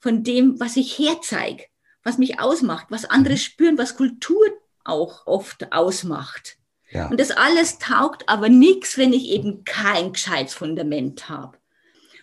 [0.00, 1.64] von dem, was ich herzeige,
[2.02, 3.38] was mich ausmacht, was andere mhm.
[3.38, 4.44] spüren, was Kultur
[4.84, 6.58] auch oft ausmacht.
[6.90, 7.08] Ja.
[7.08, 11.56] Und das alles taugt aber nichts, wenn ich eben kein gescheites Fundament habe.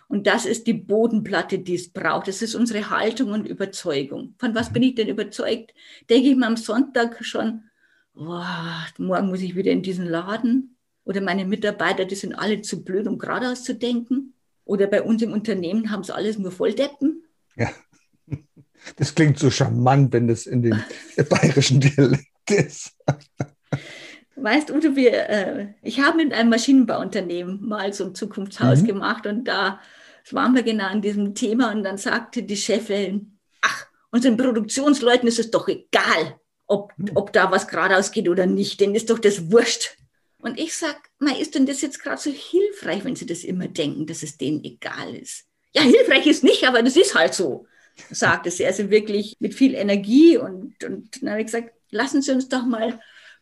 [0.06, 2.28] Und das ist die Bodenplatte, die es braucht.
[2.28, 4.34] Das ist unsere Haltung und Überzeugung.
[4.38, 4.74] Von was mhm.
[4.74, 5.72] bin ich denn überzeugt?
[6.10, 7.69] Denke ich mir am Sonntag schon,
[8.20, 10.76] boah, morgen muss ich wieder in diesen Laden.
[11.04, 14.34] Oder meine Mitarbeiter, die sind alle zu blöd, um geradeaus zu denken.
[14.64, 17.24] Oder bei uns im Unternehmen haben sie alles nur Volldeppen.
[17.56, 17.70] Ja,
[18.96, 20.82] das klingt so charmant, wenn das in dem
[21.30, 22.94] bayerischen Dialekt ist.
[24.36, 28.86] Weißt du, wir, äh, ich habe mit einem Maschinenbauunternehmen mal so ein Zukunftshaus mhm.
[28.86, 29.80] gemacht und da
[30.30, 35.38] waren wir genau an diesem Thema und dann sagte die Chefin, ach, unseren Produktionsleuten ist
[35.38, 36.39] es doch egal,
[36.70, 37.10] ob, mhm.
[37.14, 39.96] ob da was geradeaus geht oder nicht, denen ist doch das wurscht.
[40.38, 43.68] Und ich sag, na, ist denn das jetzt gerade so hilfreich, wenn sie das immer
[43.68, 45.44] denken, dass es denen egal ist?
[45.74, 47.66] Ja, hilfreich ist nicht, aber das ist halt so,
[48.10, 48.64] sagte sie.
[48.64, 52.64] Also wirklich mit viel Energie und, und dann habe ich gesagt, lassen Sie uns doch
[52.64, 53.00] mal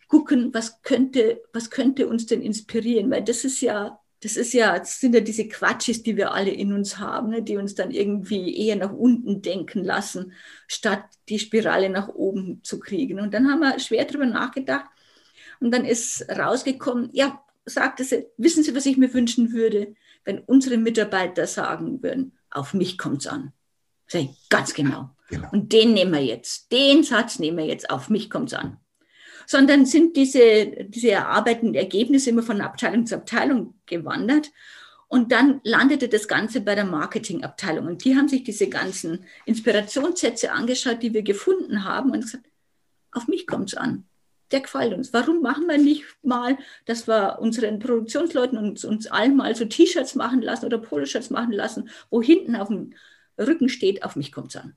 [0.09, 3.11] gucken, was könnte, was könnte uns denn inspirieren?
[3.11, 6.51] Weil das ist ja, das ist ja, das sind ja diese Quatschis, die wir alle
[6.51, 10.33] in uns haben, ne, die uns dann irgendwie eher nach unten denken lassen,
[10.67, 13.21] statt die Spirale nach oben zu kriegen.
[13.21, 14.87] Und dann haben wir schwer darüber nachgedacht.
[15.61, 20.41] Und dann ist rausgekommen, ja, sagte sie, wissen Sie, was ich mir wünschen würde, wenn
[20.41, 23.53] unsere Mitarbeiter sagen würden, auf mich kommt es an.
[24.07, 25.11] Sag ich, ganz genau.
[25.29, 25.49] genau.
[25.53, 28.79] Und den nehmen wir jetzt, den Satz nehmen wir jetzt, auf mich kommt es an
[29.49, 34.53] sondern sind diese, diese erarbeiteten Ergebnisse immer von Abteilung zu Abteilung gewandert.
[35.09, 37.87] Und dann landete das Ganze bei der Marketingabteilung.
[37.87, 42.45] Und die haben sich diese ganzen Inspirationssätze angeschaut, die wir gefunden haben und gesagt,
[43.11, 44.05] auf mich kommt es an.
[44.51, 45.15] Der gefällt uns.
[45.15, 50.15] Warum machen wir nicht mal, dass wir unseren Produktionsleuten und uns allen mal so T-Shirts
[50.15, 52.93] machen lassen oder Poloshirts machen lassen, wo hinten auf dem
[53.39, 54.77] Rücken steht, auf mich kommt es an.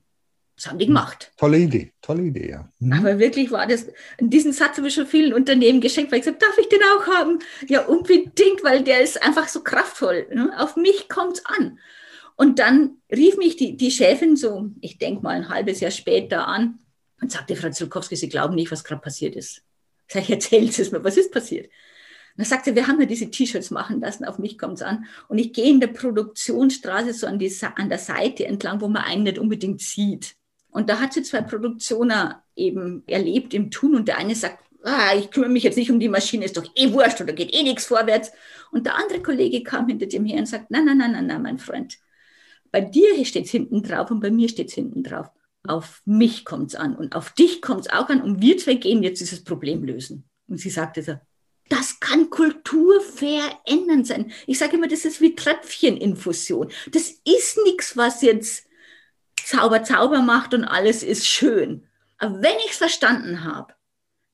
[0.62, 1.32] Das haben die gemacht.
[1.38, 2.68] Tolle Idee, tolle Idee, ja.
[2.78, 2.92] Mhm.
[2.92, 3.88] Aber wirklich war das,
[4.20, 7.06] diesen Satz habe ich schon vielen Unternehmen geschenkt, weil ich gesagt darf ich den auch
[7.08, 7.40] haben?
[7.66, 10.28] Ja, unbedingt, weil der ist einfach so kraftvoll.
[10.32, 10.52] Ne?
[10.56, 11.80] Auf mich kommt es an.
[12.36, 16.46] Und dann rief mich die, die Chefin so, ich denke mal ein halbes Jahr später
[16.46, 16.78] an
[17.20, 19.62] und sagte, Frau Zulkowski, Sie glauben nicht, was gerade passiert ist.
[20.06, 21.66] Sag ich, erzählen Sie es mir, was ist passiert?
[21.66, 21.72] Und
[22.36, 25.06] dann sagte, wir haben ja diese T-Shirts machen lassen, auf mich kommt es an.
[25.26, 29.02] Und ich gehe in der Produktionsstraße so an, die, an der Seite entlang, wo man
[29.02, 30.36] einen nicht unbedingt sieht.
[30.72, 35.14] Und da hat sie zwei Produktioner eben erlebt im Tun und der eine sagt, ah,
[35.16, 37.62] ich kümmere mich jetzt nicht um die Maschine, ist doch eh wurscht oder geht eh
[37.62, 38.32] nichts vorwärts.
[38.72, 41.42] Und der andere Kollege kam hinter dem her und sagt, nein, nein, nein, nein, nein,
[41.42, 41.98] mein Freund,
[42.70, 45.30] bei dir steht es hinten drauf und bei mir steht es hinten drauf.
[45.64, 48.74] Auf mich kommt es an und auf dich kommt es auch an und wir zwei
[48.74, 50.24] gehen jetzt dieses Problem lösen.
[50.48, 51.14] Und sie sagte so,
[51.68, 54.32] das kann Kultur verändern sein.
[54.46, 56.70] Ich sage immer, das ist wie Tröpfcheninfusion.
[56.90, 58.66] Das ist nichts, was jetzt
[59.46, 61.86] Zauber Zauber macht und alles ist schön.
[62.18, 63.74] Aber wenn ich es verstanden habe,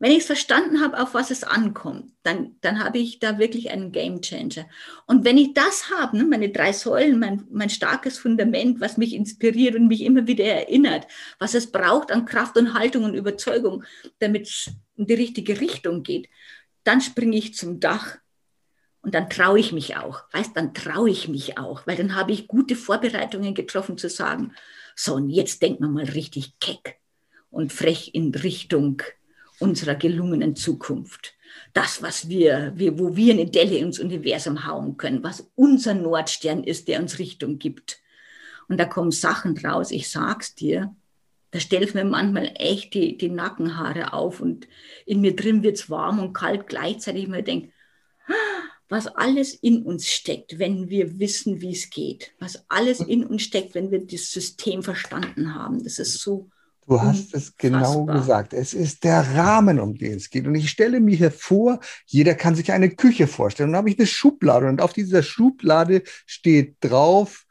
[0.01, 3.71] wenn ich es verstanden habe, auf was es ankommt, dann, dann habe ich da wirklich
[3.71, 4.69] einen Game Changer.
[5.07, 9.13] Und wenn ich das habe, ne, meine drei Säulen, mein, mein starkes Fundament, was mich
[9.13, 11.09] inspiriert und mich immer wieder erinnert,
[11.41, 13.83] was es braucht an Kraft und Haltung und Überzeugung,
[14.21, 16.29] damit es in die richtige Richtung geht,
[16.85, 18.19] dann springe ich zum Dach
[19.03, 20.23] und dann traue ich mich auch.
[20.33, 24.55] Weißt, dann traue ich mich auch, weil dann habe ich gute Vorbereitungen getroffen zu sagen,
[25.01, 26.99] so, und jetzt denken wir mal richtig keck
[27.51, 29.01] und frech in Richtung
[29.61, 31.35] unserer gelungenen Zukunft.
[31.73, 36.65] Das, was wir, wir, wo wir eine Delle ins Universum hauen können, was unser Nordstern
[36.65, 38.01] ist, der uns Richtung gibt.
[38.69, 40.93] Und da kommen Sachen raus, ich sag's dir,
[41.53, 44.67] da stellt mir manchmal echt die, die Nackenhaare auf und
[45.07, 47.23] in mir drin wird's warm und kalt gleichzeitig.
[47.23, 47.71] Ich mir denke,
[48.89, 52.33] was alles in uns steckt, wenn wir wissen, wie es geht.
[52.39, 55.83] Was alles in uns steckt, wenn wir das System verstanden haben.
[55.85, 56.49] Das ist so.
[56.87, 58.55] Du hast es genau gesagt.
[58.55, 60.47] Es ist der Rahmen, um den es geht.
[60.47, 63.69] Und ich stelle mir hier vor, jeder kann sich eine Küche vorstellen.
[63.69, 67.45] Und dann habe ich eine Schublade und auf dieser Schublade steht drauf,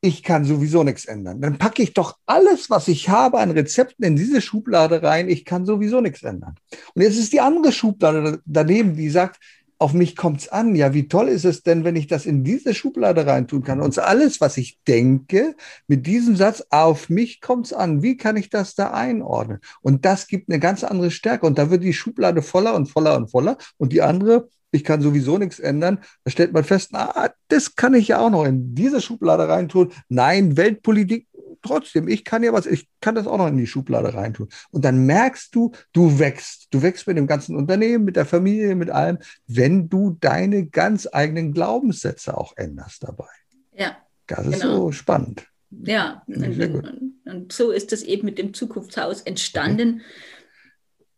[0.00, 1.40] ich kann sowieso nichts ändern.
[1.40, 5.30] Dann packe ich doch alles, was ich habe an Rezepten in diese Schublade rein.
[5.30, 6.56] Ich kann sowieso nichts ändern.
[6.94, 9.40] Und jetzt ist die andere Schublade daneben, die sagt,
[9.84, 10.74] auf mich kommt es an.
[10.74, 13.82] Ja, wie toll ist es denn, wenn ich das in diese Schublade reintun kann?
[13.82, 15.56] Und alles, was ich denke,
[15.88, 18.02] mit diesem Satz, auf mich kommt es an.
[18.02, 19.58] Wie kann ich das da einordnen?
[19.82, 21.44] Und das gibt eine ganz andere Stärke.
[21.44, 23.58] Und da wird die Schublade voller und voller und voller.
[23.76, 25.98] Und die andere, ich kann sowieso nichts ändern.
[26.24, 29.92] Da stellt man fest, ah, das kann ich ja auch noch in diese Schublade reintun.
[30.08, 31.28] Nein, Weltpolitik
[31.64, 34.48] trotzdem, ich kann ja was, ich kann das auch noch in die Schublade reintun.
[34.70, 36.68] Und dann merkst du, du wächst.
[36.70, 41.08] Du wächst mit dem ganzen Unternehmen, mit der Familie, mit allem, wenn du deine ganz
[41.10, 43.28] eigenen Glaubenssätze auch änderst dabei.
[43.76, 43.96] Ja.
[44.26, 44.76] Das ist genau.
[44.76, 45.46] so spannend.
[45.70, 50.02] Ja, und, und, und, so ist das eben mit dem Zukunftshaus entstanden,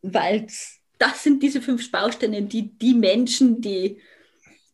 [0.02, 0.14] mhm.
[0.14, 0.46] weil
[0.98, 4.00] das sind diese fünf Bausteine, die die Menschen, die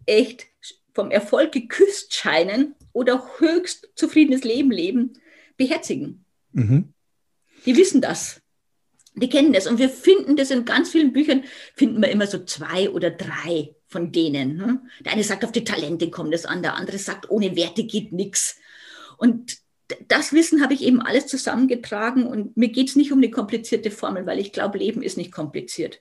[0.07, 0.47] echt
[0.95, 5.15] vom Erfolg geküsst scheinen oder höchst zufriedenes Leben leben,
[5.63, 6.25] beherzigen.
[6.53, 6.93] Mhm.
[7.67, 8.41] Die wissen das.
[9.15, 9.67] Die kennen das.
[9.67, 11.45] Und wir finden das in ganz vielen Büchern,
[11.75, 14.57] finden wir immer so zwei oder drei von denen.
[14.57, 14.81] Ne?
[15.05, 18.13] Der eine sagt, auf die Talente kommt es an, der andere sagt, ohne Werte geht
[18.13, 18.57] nichts.
[19.19, 19.59] Und
[20.09, 23.91] das Wissen habe ich eben alles zusammengetragen und mir geht es nicht um eine komplizierte
[23.91, 26.01] Formel, weil ich glaube, Leben ist nicht kompliziert,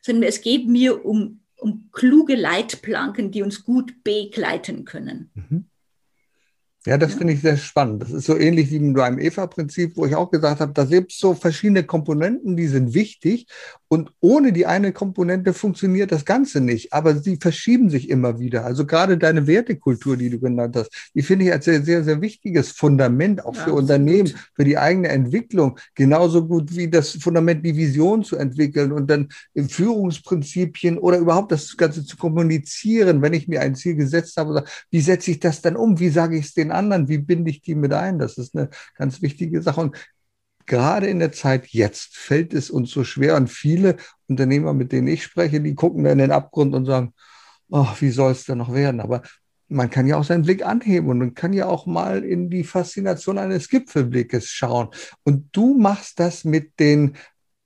[0.00, 5.30] sondern es geht mir um, um kluge Leitplanken, die uns gut begleiten können.
[5.34, 5.66] Mhm.
[6.86, 7.18] Ja, das ja.
[7.18, 8.02] finde ich sehr spannend.
[8.02, 11.18] Das ist so ähnlich wie beim EVA-Prinzip, wo ich auch gesagt habe, da gibt es
[11.18, 13.46] so verschiedene Komponenten, die sind wichtig.
[13.88, 16.92] Und ohne die eine Komponente funktioniert das Ganze nicht.
[16.92, 18.64] Aber sie verschieben sich immer wieder.
[18.64, 22.20] Also gerade deine Wertekultur, die du genannt hast, die finde ich als sehr, sehr, sehr
[22.20, 25.78] wichtiges Fundament auch ja, für Unternehmen, für die eigene Entwicklung.
[25.94, 31.76] Genauso gut wie das Fundament, die Vision zu entwickeln und dann Führungsprinzipien oder überhaupt das
[31.76, 34.64] Ganze zu kommunizieren, wenn ich mir ein Ziel gesetzt habe.
[34.90, 36.00] Wie setze ich das dann um?
[36.00, 37.08] Wie sage ich es den anderen?
[37.08, 38.18] Wie binde ich die mit ein?
[38.18, 39.80] Das ist eine ganz wichtige Sache.
[39.80, 39.96] Und
[40.66, 43.36] gerade in der Zeit jetzt fällt es uns so schwer.
[43.36, 43.96] Und viele
[44.28, 47.14] Unternehmer, mit denen ich spreche, die gucken in den Abgrund und sagen,
[47.70, 49.00] oh, wie soll es denn noch werden?
[49.00, 49.22] Aber
[49.68, 52.64] man kann ja auch seinen Blick anheben und man kann ja auch mal in die
[52.64, 54.88] Faszination eines Gipfelblickes schauen.
[55.24, 57.16] Und du machst das mit den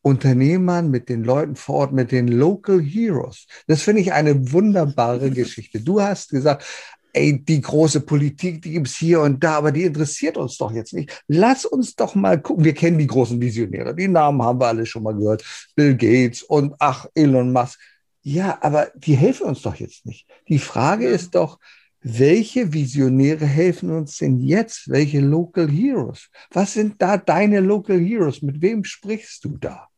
[0.03, 3.47] Unternehmern, mit den Leuten vor Ort, mit den Local Heroes.
[3.67, 5.81] Das finde ich eine wunderbare Geschichte.
[5.81, 6.65] Du hast gesagt,
[7.13, 10.93] ey, die große Politik, die gibt's hier und da, aber die interessiert uns doch jetzt
[10.93, 11.23] nicht.
[11.29, 12.65] Lass uns doch mal gucken.
[12.65, 13.95] Wir kennen die großen Visionäre.
[13.95, 15.45] Die Namen haben wir alle schon mal gehört.
[15.75, 17.79] Bill Gates und ach, Elon Musk.
[18.23, 20.27] Ja, aber die helfen uns doch jetzt nicht.
[20.49, 21.59] Die Frage ist doch,
[22.03, 24.89] welche Visionäre helfen uns denn jetzt?
[24.89, 26.31] Welche Local Heroes?
[26.51, 28.41] Was sind da deine Local Heroes?
[28.41, 29.90] Mit wem sprichst du da?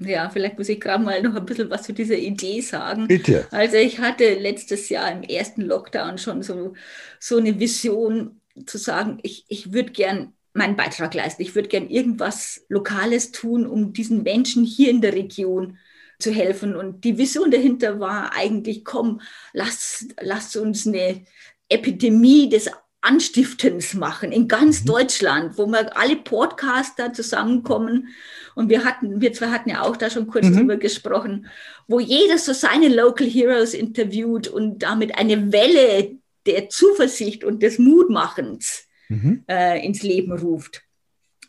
[0.00, 3.08] Ja, vielleicht muss ich gerade mal noch ein bisschen was zu dieser Idee sagen.
[3.08, 3.46] Bitte.
[3.50, 6.74] Also ich hatte letztes Jahr im ersten Lockdown schon so,
[7.18, 11.42] so eine Vision zu sagen, ich, ich würde gern meinen Beitrag leisten.
[11.42, 15.78] Ich würde gern irgendwas Lokales tun, um diesen Menschen hier in der Region
[16.18, 16.76] zu helfen.
[16.76, 19.20] Und die Vision dahinter war eigentlich, komm,
[19.52, 21.24] lass, lass uns eine
[21.68, 22.70] Epidemie des
[23.08, 24.86] Anstiftens machen in ganz mhm.
[24.88, 28.08] Deutschland, wo wir alle Podcaster zusammenkommen
[28.54, 30.58] und wir hatten, wir zwei hatten ja auch da schon kurz mhm.
[30.58, 31.46] drüber gesprochen,
[31.86, 37.78] wo jeder so seine Local Heroes interviewt und damit eine Welle der Zuversicht und des
[37.78, 39.42] Mutmachens mhm.
[39.48, 40.82] äh, ins Leben ruft.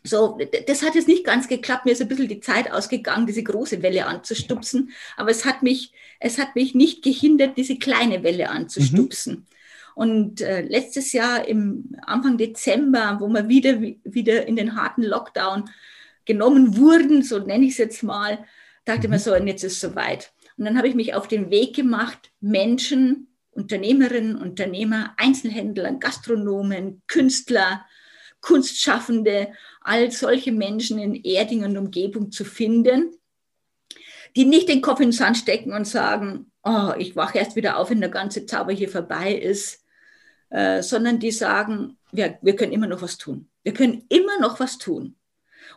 [0.02, 1.84] So, das hat jetzt nicht ganz geklappt.
[1.84, 4.92] Mir ist ein bisschen die Zeit ausgegangen, diese große Welle anzustupsen.
[5.18, 9.46] Aber es hat mich, es hat mich nicht gehindert, diese kleine Welle anzustupsen.
[9.96, 10.02] Mhm.
[10.02, 15.70] Und äh, letztes Jahr im Anfang Dezember, wo wir wieder, wieder in den harten Lockdown
[16.24, 18.44] genommen wurden, so nenne ich es jetzt mal,
[18.84, 19.10] dachte mhm.
[19.10, 20.32] man so, und jetzt ist es soweit.
[20.56, 27.84] Und dann habe ich mich auf den Weg gemacht, Menschen, Unternehmerinnen, Unternehmer, Einzelhändler, Gastronomen, Künstler,
[28.40, 33.10] Kunstschaffende, all solche Menschen in Erding und Umgebung zu finden,
[34.36, 37.78] die nicht den Kopf in den Sand stecken und sagen, oh, ich wache erst wieder
[37.78, 39.84] auf, wenn der ganze Zauber hier vorbei ist,
[40.50, 43.48] äh, sondern die sagen, wir, wir können immer noch was tun.
[43.62, 45.16] Wir können immer noch was tun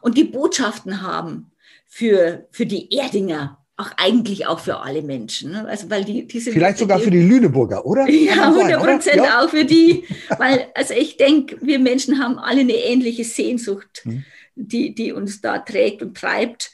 [0.04, 1.52] und die Botschaften haben
[1.88, 5.52] für, für die Erdinger, auch eigentlich auch für alle Menschen.
[5.52, 5.66] Ne?
[5.68, 8.08] Also, weil die, diese, Vielleicht sogar die, für die Lüneburger, oder?
[8.10, 9.42] Ja, 100 Prozent ja.
[9.42, 10.04] auch für die.
[10.38, 14.24] weil, also ich denke, wir Menschen haben alle eine ähnliche Sehnsucht, hm.
[14.56, 16.72] die, die uns da trägt und treibt.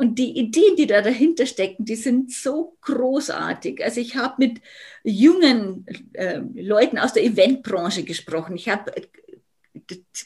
[0.00, 3.84] Und die Ideen, die da dahinter stecken, die sind so großartig.
[3.84, 4.62] Also ich habe mit
[5.04, 5.84] jungen
[6.14, 8.56] äh, Leuten aus der Eventbranche gesprochen.
[8.56, 8.90] Ich habe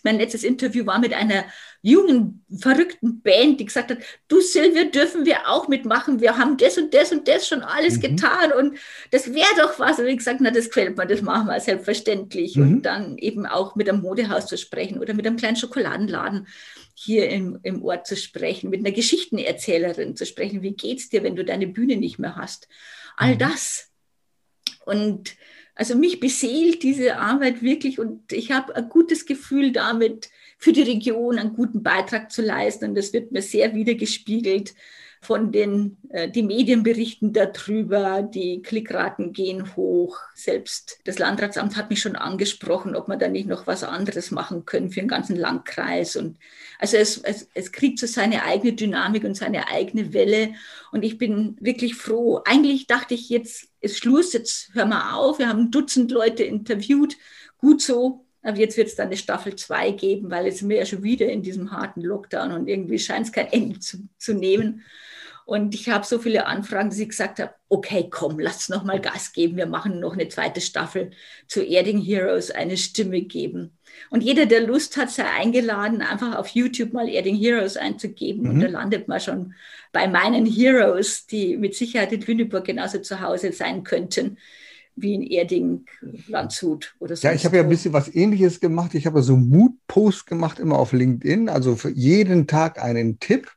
[0.02, 1.44] mein letztes Interview war mit einer
[1.82, 3.98] jungen, verrückten Band, die gesagt hat,
[4.28, 7.96] du Silvia, dürfen wir auch mitmachen, wir haben das und das und das schon alles
[7.96, 8.00] mhm.
[8.00, 8.78] getan und
[9.10, 9.98] das wäre doch was.
[9.98, 12.56] Und ich gesagt, na, das gefällt mir, das machen wir selbstverständlich.
[12.56, 12.62] Mhm.
[12.62, 16.46] Und dann eben auch mit einem Modehaus zu sprechen oder mit einem kleinen Schokoladenladen
[16.94, 21.36] hier im, im Ort zu sprechen, mit einer Geschichtenerzählerin zu sprechen, wie geht's dir, wenn
[21.36, 22.68] du deine Bühne nicht mehr hast?
[23.16, 23.38] All mhm.
[23.38, 23.90] das.
[24.86, 25.36] Und
[25.74, 30.30] also mich beseelt diese Arbeit wirklich und ich habe ein gutes Gefühl damit,
[30.64, 32.86] für die Region einen guten Beitrag zu leisten.
[32.86, 34.74] Und das wird mir sehr wiedergespiegelt
[35.20, 36.84] von den, äh, die Medien
[37.32, 40.18] darüber, die Klickraten gehen hoch.
[40.34, 44.64] Selbst das Landratsamt hat mich schon angesprochen, ob man da nicht noch was anderes machen
[44.64, 46.16] können für den ganzen Landkreis.
[46.16, 46.38] Und
[46.78, 50.54] also es, es, es kriegt so seine eigene Dynamik und seine eigene Welle.
[50.92, 52.42] Und ich bin wirklich froh.
[52.44, 55.38] Eigentlich dachte ich jetzt, ist Schluss, jetzt hören wir auf.
[55.38, 57.16] Wir haben ein Dutzend Leute interviewt.
[57.58, 60.78] Gut so, aber jetzt wird es dann eine Staffel 2 geben, weil jetzt sind wir
[60.78, 64.34] ja schon wieder in diesem harten Lockdown und irgendwie scheint es kein Ende zu, zu
[64.34, 64.82] nehmen.
[65.46, 69.00] Und ich habe so viele Anfragen, dass ich gesagt habe, okay, komm, lass noch mal
[69.00, 69.56] Gas geben.
[69.56, 71.10] Wir machen noch eine zweite Staffel
[71.48, 73.76] zu Erding Heroes eine Stimme geben.
[74.10, 78.44] Und jeder, der Lust hat, sei eingeladen, einfach auf YouTube mal Erding Heroes einzugeben.
[78.44, 78.50] Mhm.
[78.50, 79.54] Und da landet man schon
[79.92, 84.38] bei meinen Heroes, die mit Sicherheit in Lüneburg genauso zu Hause sein könnten
[84.96, 85.86] wie in Erding,
[86.28, 87.26] Landshut oder so.
[87.26, 88.94] Ja, ich habe ja ein bisschen was ähnliches gemacht.
[88.94, 93.50] Ich habe so Mut-Post gemacht, immer auf LinkedIn, also für jeden Tag einen Tipp.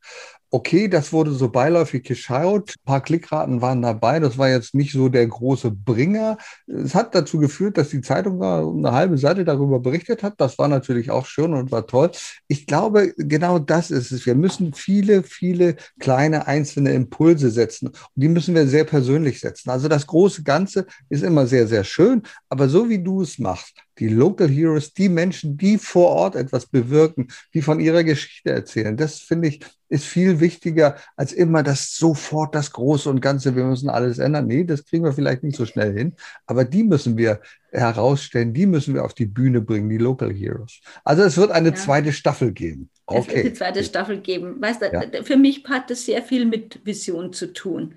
[0.49, 2.75] Okay, das wurde so beiläufig geschaut.
[2.77, 4.19] Ein paar Klickraten waren dabei.
[4.19, 6.37] Das war jetzt nicht so der große Bringer.
[6.67, 10.35] Es hat dazu geführt, dass die Zeitung eine halbe Seite darüber berichtet hat.
[10.37, 12.11] Das war natürlich auch schön und war toll.
[12.47, 14.25] Ich glaube, genau das ist es.
[14.25, 17.87] Wir müssen viele, viele kleine einzelne Impulse setzen.
[17.87, 19.69] Und die müssen wir sehr persönlich setzen.
[19.69, 22.23] Also das große Ganze ist immer sehr, sehr schön.
[22.49, 26.65] Aber so wie du es machst, die Local Heroes, die Menschen, die vor Ort etwas
[26.65, 28.95] bewirken, die von ihrer Geschichte erzählen.
[28.95, 33.55] Das finde ich ist viel wichtiger als immer das sofort das Große und Ganze.
[33.55, 34.47] Wir müssen alles ändern.
[34.47, 36.13] Nee, das kriegen wir vielleicht nicht so schnell hin.
[36.45, 37.39] Aber die müssen wir
[37.71, 40.81] herausstellen, die müssen wir auf die Bühne bringen, die Local Heroes.
[41.03, 41.75] Also es wird eine ja.
[41.75, 42.89] zweite Staffel geben.
[43.05, 43.19] Okay.
[43.19, 44.61] Es wird eine zweite Staffel geben.
[44.61, 45.23] Weißt du, ja.
[45.23, 47.95] für mich hat das sehr viel mit Vision zu tun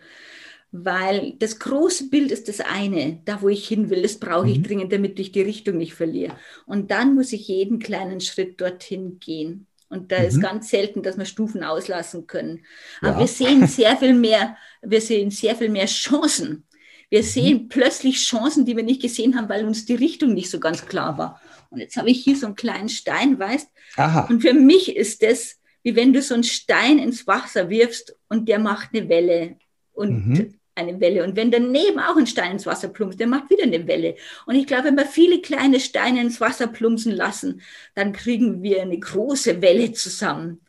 [0.72, 4.58] weil das große Bild ist das eine, da wo ich hin will, das brauche ich
[4.58, 4.62] mhm.
[4.62, 6.36] dringend, damit ich die Richtung nicht verliere.
[6.66, 9.66] Und dann muss ich jeden kleinen Schritt dorthin gehen.
[9.88, 10.26] Und da mhm.
[10.26, 12.64] ist ganz selten, dass wir Stufen auslassen können.
[13.00, 13.18] Aber ja.
[13.20, 16.64] wir sehen sehr viel mehr, wir sehen sehr viel mehr Chancen.
[17.08, 17.26] Wir mhm.
[17.26, 20.86] sehen plötzlich Chancen, die wir nicht gesehen haben, weil uns die Richtung nicht so ganz
[20.86, 21.40] klar war.
[21.70, 23.68] Und jetzt habe ich hier so einen kleinen Stein, weißt?
[23.96, 24.26] Aha.
[24.28, 28.48] Und für mich ist das, wie wenn du so einen Stein ins Wasser wirfst und
[28.48, 29.56] der macht eine Welle.
[29.92, 31.24] Und mhm eine Welle.
[31.24, 34.16] Und wenn daneben auch ein Stein ins Wasser plumpst, der macht wieder eine Welle.
[34.46, 37.62] Und ich glaube, wenn wir viele kleine Steine ins Wasser plumpsen lassen,
[37.94, 40.60] dann kriegen wir eine große Welle zusammen.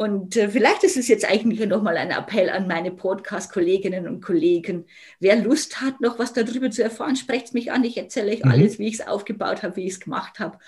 [0.00, 4.86] Und äh, vielleicht ist es jetzt eigentlich nochmal ein Appell an meine Podcast-Kolleginnen und Kollegen.
[5.18, 7.84] Wer Lust hat, noch was darüber zu erfahren, sprecht mich an.
[7.84, 8.50] Ich erzähle euch mhm.
[8.50, 10.58] alles, wie ich es aufgebaut habe, wie ich es gemacht habe.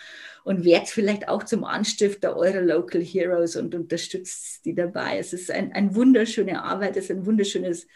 [0.44, 5.16] Und werdet vielleicht auch zum Anstifter eurer Local Heroes und unterstützt die dabei.
[5.18, 7.86] Es ist ein, ein wunderschöne Arbeit, es ist ein wunderschönes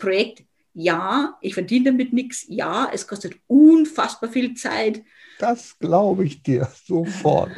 [0.00, 0.42] Projekt,
[0.74, 5.02] ja, ich verdiene damit nichts, ja, es kostet unfassbar viel Zeit,
[5.40, 7.50] das glaube ich dir sofort.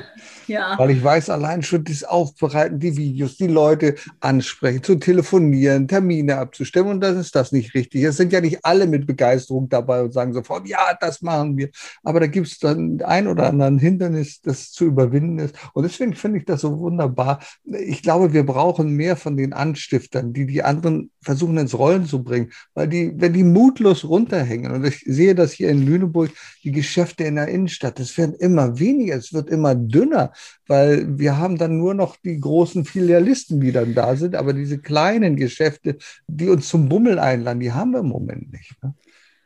[0.47, 0.79] Ja.
[0.79, 6.39] Weil ich weiß, allein schon das Aufbereiten, die Videos, die Leute ansprechen, zu telefonieren, Termine
[6.39, 8.05] abzustimmen und das ist das nicht richtig.
[8.05, 11.71] Es sind ja nicht alle mit Begeisterung dabei und sagen sofort, ja, das machen wir.
[12.03, 15.57] Aber da gibt es dann ein oder anderen Hindernis, das zu überwinden ist.
[15.75, 17.41] Und deswegen finde ich das so wunderbar.
[17.65, 22.23] Ich glaube, wir brauchen mehr von den Anstiftern, die die anderen versuchen ins Rollen zu
[22.23, 22.53] bringen.
[22.75, 26.31] Weil die, wenn die mutlos runterhängen, und ich sehe das hier in Lüneburg,
[26.65, 28.01] die Geschäfte in der Innenstadt, Innenstadt.
[28.01, 30.33] Es werden immer weniger, es wird immer dünner,
[30.67, 34.35] weil wir haben dann nur noch die großen Filialisten, die dann da sind.
[34.35, 35.97] Aber diese kleinen Geschäfte,
[36.27, 38.75] die uns zum Bummel einladen, die haben wir im Moment nicht.
[38.83, 38.95] Ne?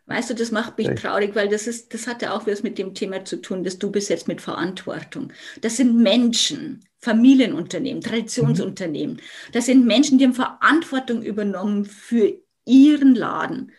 [0.06, 2.78] Weißt du, das macht mich traurig, weil das ist, das hat ja auch was mit
[2.78, 5.32] dem Thema zu tun, dass du besetzt mit Verantwortung.
[5.62, 9.20] Das sind Menschen, Familienunternehmen, Traditionsunternehmen.
[9.52, 12.34] Das sind Menschen, die haben Verantwortung übernommen für
[12.66, 13.72] ihren Laden,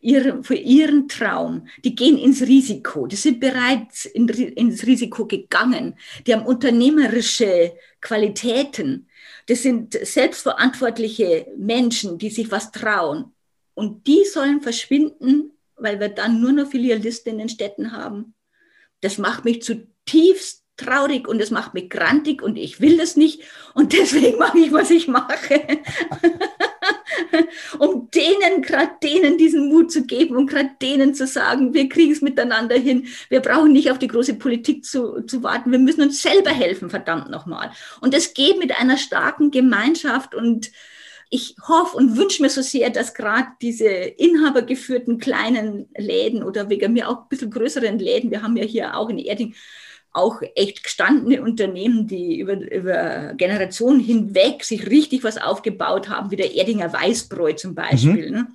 [0.00, 1.66] ihre, für ihren Traum.
[1.82, 3.06] Die gehen ins Risiko.
[3.06, 5.98] Die sind bereits in, ins Risiko gegangen.
[6.26, 9.08] Die haben unternehmerische Qualitäten.
[9.46, 13.32] Das sind selbstverantwortliche Menschen, die sich was trauen.
[13.74, 18.34] Und die sollen verschwinden, weil wir dann nur noch Filialisten in den Städten haben.
[19.00, 23.42] Das macht mich zutiefst traurig und es macht mich grantig und ich will das nicht
[23.74, 25.62] und deswegen mache ich, was ich mache.
[27.78, 32.12] um denen, gerade denen diesen Mut zu geben und gerade denen zu sagen, wir kriegen
[32.12, 33.06] es miteinander hin.
[33.28, 35.72] Wir brauchen nicht auf die große Politik zu, zu warten.
[35.72, 37.70] Wir müssen uns selber helfen, verdammt nochmal.
[38.00, 40.70] Und das geht mit einer starken Gemeinschaft und
[41.30, 46.92] ich hoffe und wünsche mir so sehr, dass gerade diese inhabergeführten kleinen Läden oder wegen
[46.92, 49.54] mir auch ein bisschen größeren Läden, wir haben ja hier auch in Erding
[50.14, 56.36] auch echt gestandene Unternehmen, die über, über Generationen hinweg sich richtig was aufgebaut haben, wie
[56.36, 58.36] der Erdinger Weißbräu zum Beispiel, mhm.
[58.36, 58.48] ne?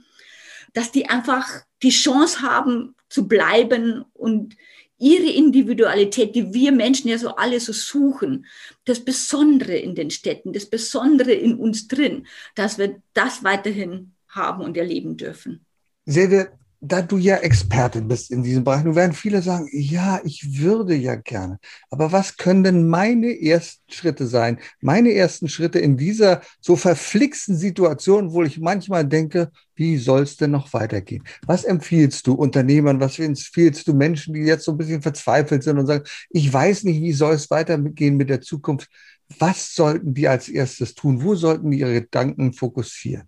[0.74, 1.46] dass die einfach
[1.84, 4.56] die Chance haben zu bleiben und
[4.98, 8.46] ihre Individualität, die wir Menschen ja so alle so suchen,
[8.86, 14.64] das Besondere in den Städten, das Besondere in uns drin, dass wir das weiterhin haben
[14.64, 15.66] und erleben dürfen.
[16.06, 16.52] Sehr,
[16.82, 20.96] da du ja Expertin bist in diesem Bereich, nun werden viele sagen, ja, ich würde
[20.96, 21.60] ja gerne.
[21.90, 24.60] Aber was können denn meine ersten Schritte sein?
[24.80, 30.38] Meine ersten Schritte in dieser so verflixten Situation, wo ich manchmal denke, wie soll es
[30.38, 31.24] denn noch weitergehen?
[31.46, 33.02] Was empfiehlst du Unternehmern?
[33.02, 36.86] Was empfiehlst du Menschen, die jetzt so ein bisschen verzweifelt sind und sagen, ich weiß
[36.86, 38.90] nicht, wie soll es weitergehen mit der Zukunft?
[39.38, 41.24] Was sollten die als erstes tun?
[41.24, 43.28] Wo sollten die ihre Gedanken fokussieren?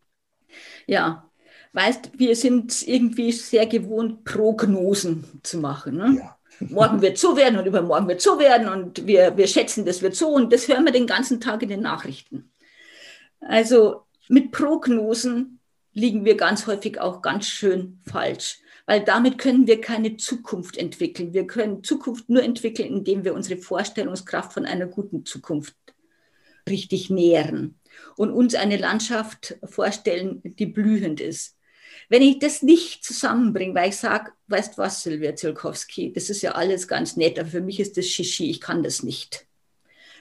[0.88, 1.31] Ja,
[1.74, 5.98] weißt, wir sind irgendwie sehr gewohnt, Prognosen zu machen.
[5.98, 6.18] Ne?
[6.20, 6.38] Ja.
[6.70, 10.16] Morgen wird so werden und übermorgen wird so werden und wir, wir schätzen, das wird
[10.16, 12.52] so und das hören wir den ganzen Tag in den Nachrichten.
[13.40, 15.60] Also mit Prognosen
[15.94, 21.34] liegen wir ganz häufig auch ganz schön falsch, weil damit können wir keine Zukunft entwickeln.
[21.34, 25.76] Wir können Zukunft nur entwickeln, indem wir unsere Vorstellungskraft von einer guten Zukunft
[26.70, 27.80] richtig nähren
[28.16, 31.58] und uns eine Landschaft vorstellen, die blühend ist.
[32.12, 36.52] Wenn ich das nicht zusammenbringe, weil ich sage, weißt was, Silvia Zielkowski, das ist ja
[36.52, 39.48] alles ganz nett, aber für mich ist das Shishi, ich kann das nicht.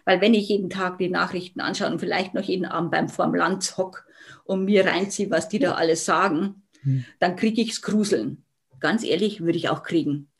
[0.04, 3.34] Weil wenn ich jeden Tag die Nachrichten anschaue und vielleicht noch jeden Abend beim Vorm
[3.34, 4.06] Land hock
[4.44, 7.04] und mir reinziehe, was die da alles sagen, hm.
[7.18, 8.44] dann kriege ich es Gruseln.
[8.78, 10.30] Ganz ehrlich, würde ich auch kriegen.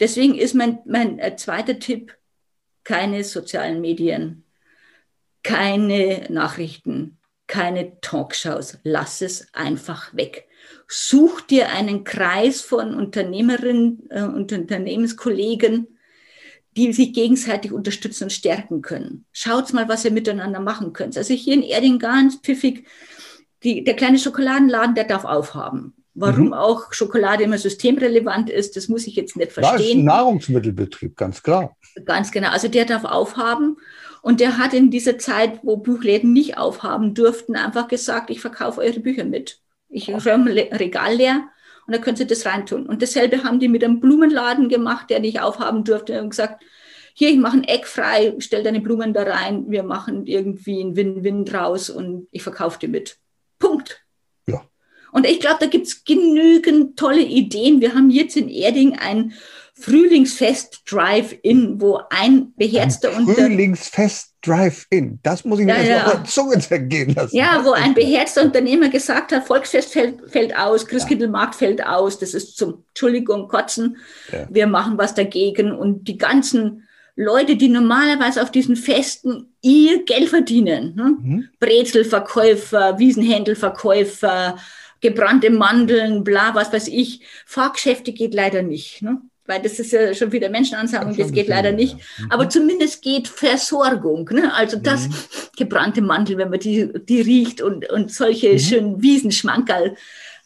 [0.00, 2.16] Deswegen ist mein, mein äh, zweiter Tipp,
[2.82, 4.44] keine sozialen Medien,
[5.42, 8.78] keine Nachrichten, keine Talkshows.
[8.84, 10.48] Lass es einfach weg.
[10.88, 15.88] Such dir einen Kreis von Unternehmerinnen äh, und Unternehmenskollegen,
[16.76, 19.24] die sich gegenseitig unterstützen und stärken können.
[19.32, 21.16] Schaut mal, was ihr miteinander machen könnt.
[21.16, 22.86] Also hier in Erding ganz pfiffig,
[23.62, 25.94] die, der kleine Schokoladenladen, der darf aufhaben.
[26.16, 26.52] Warum mhm.
[26.52, 29.78] auch Schokolade immer systemrelevant ist, das muss ich jetzt nicht verstehen.
[29.78, 31.76] Das ist ein Nahrungsmittelbetrieb, ganz klar.
[32.04, 32.50] Ganz genau.
[32.50, 33.76] Also der darf aufhaben.
[34.22, 38.80] Und der hat in dieser Zeit, wo Buchläden nicht aufhaben durften, einfach gesagt, ich verkaufe
[38.80, 39.60] eure Bücher mit.
[39.94, 41.48] Ich räume Regal leer
[41.86, 42.86] und da können Sie das reintun.
[42.86, 46.62] Und dasselbe haben die mit einem Blumenladen gemacht, der nicht aufhaben durfte und gesagt,
[47.14, 50.96] hier, ich mache ein Eck frei, stell deine Blumen da rein, wir machen irgendwie ein
[50.96, 53.18] Win-Win draus und ich verkaufe die mit.
[53.60, 54.04] Punkt.
[55.14, 57.80] Und ich glaube, da gibt es genügend tolle Ideen.
[57.80, 59.32] Wir haben jetzt in Erding ein
[59.76, 66.24] Frühlingsfest Drive-In, wo ein beherzter ein Frühlingsfest Drive-In, das muss ich mir ja, erst ja.
[66.24, 67.36] Zunge zergehen lassen.
[67.36, 71.58] Ja, wo ein beherzter Unternehmer gesagt hat, Volksfest fällt, fällt aus, Christkindlmarkt ja.
[71.58, 73.96] fällt aus, das ist zum, Entschuldigung, Kotzen,
[74.32, 74.46] ja.
[74.48, 80.28] wir machen was dagegen und die ganzen Leute, die normalerweise auf diesen Festen ihr Geld
[80.28, 81.16] verdienen, ne?
[81.20, 81.48] mhm.
[81.58, 84.56] Brezelverkäufer, Wiesenhändelverkäufer,
[85.00, 87.22] gebrannte Mandeln, bla, was weiß ich.
[87.46, 89.02] Fahrgeschäfte geht leider nicht.
[89.02, 89.20] Ne?
[89.46, 91.96] Weil das ist ja schon wieder Menschenansammlung, das geht leider nicht.
[91.96, 92.30] Mhm.
[92.30, 94.28] Aber zumindest geht Versorgung.
[94.32, 94.52] Ne?
[94.54, 95.14] Also das mhm.
[95.56, 98.58] gebrannte Mandel, wenn man die, die riecht und, und solche mhm.
[98.58, 99.96] schönen Wiesenschmankerl.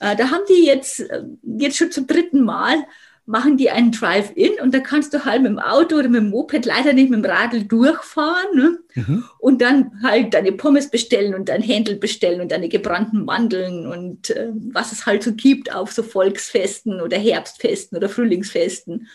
[0.01, 1.23] Äh, da haben die jetzt, äh,
[1.59, 2.85] jetzt schon zum dritten Mal
[3.29, 6.31] machen die einen Drive-In und da kannst du halt mit dem Auto oder mit dem
[6.31, 8.79] Moped leider nicht mit dem Radl durchfahren ne?
[8.95, 9.25] mhm.
[9.39, 14.31] und dann halt deine Pommes bestellen und dein Händel bestellen und deine gebrannten Mandeln und
[14.31, 19.09] äh, was es halt so gibt auf so Volksfesten oder Herbstfesten oder Frühlingsfesten.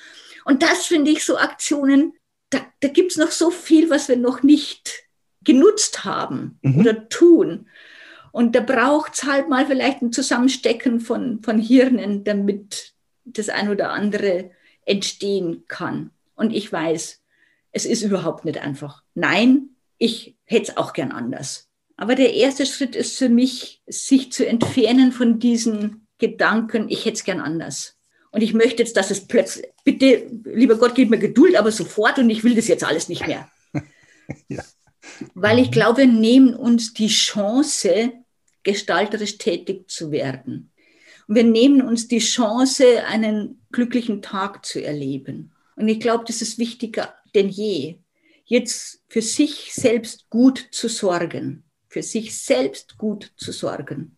[0.45, 2.13] Und das finde ich so Aktionen,
[2.51, 5.05] da, da gibt es noch so viel, was wir noch nicht
[5.43, 6.79] genutzt haben mhm.
[6.81, 7.67] oder tun.
[8.31, 12.92] Und da braucht es halt mal vielleicht ein Zusammenstecken von, von Hirnen, damit
[13.25, 14.51] das ein oder andere
[14.85, 16.11] entstehen kann.
[16.35, 17.21] Und ich weiß,
[17.71, 19.03] es ist überhaupt nicht einfach.
[19.13, 21.69] Nein, ich hätte es auch gern anders.
[21.95, 27.15] Aber der erste Schritt ist für mich, sich zu entfernen von diesen Gedanken, ich hätte
[27.15, 27.97] es gern anders.
[28.31, 32.17] Und ich möchte jetzt, dass es plötzlich, bitte, lieber Gott, gib mir Geduld, aber sofort
[32.17, 33.47] und ich will das jetzt alles nicht mehr.
[34.47, 34.63] ja.
[35.35, 38.11] Weil ich glaube, wir nehmen uns die Chance,
[38.63, 40.71] gestalterisch tätig zu werden.
[41.33, 45.51] Wir nehmen uns die Chance, einen glücklichen Tag zu erleben.
[45.75, 47.99] Und ich glaube, das ist wichtiger denn je,
[48.45, 54.17] jetzt für sich selbst gut zu sorgen, für sich selbst gut zu sorgen.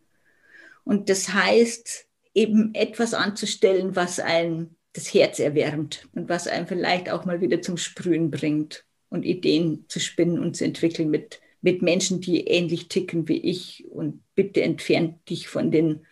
[0.84, 7.10] Und das heißt, eben etwas anzustellen, was ein das Herz erwärmt und was einen vielleicht
[7.10, 11.82] auch mal wieder zum Sprühen bringt und Ideen zu spinnen und zu entwickeln mit, mit
[11.82, 13.86] Menschen, die ähnlich ticken wie ich.
[13.90, 16.06] Und bitte entfernt dich von den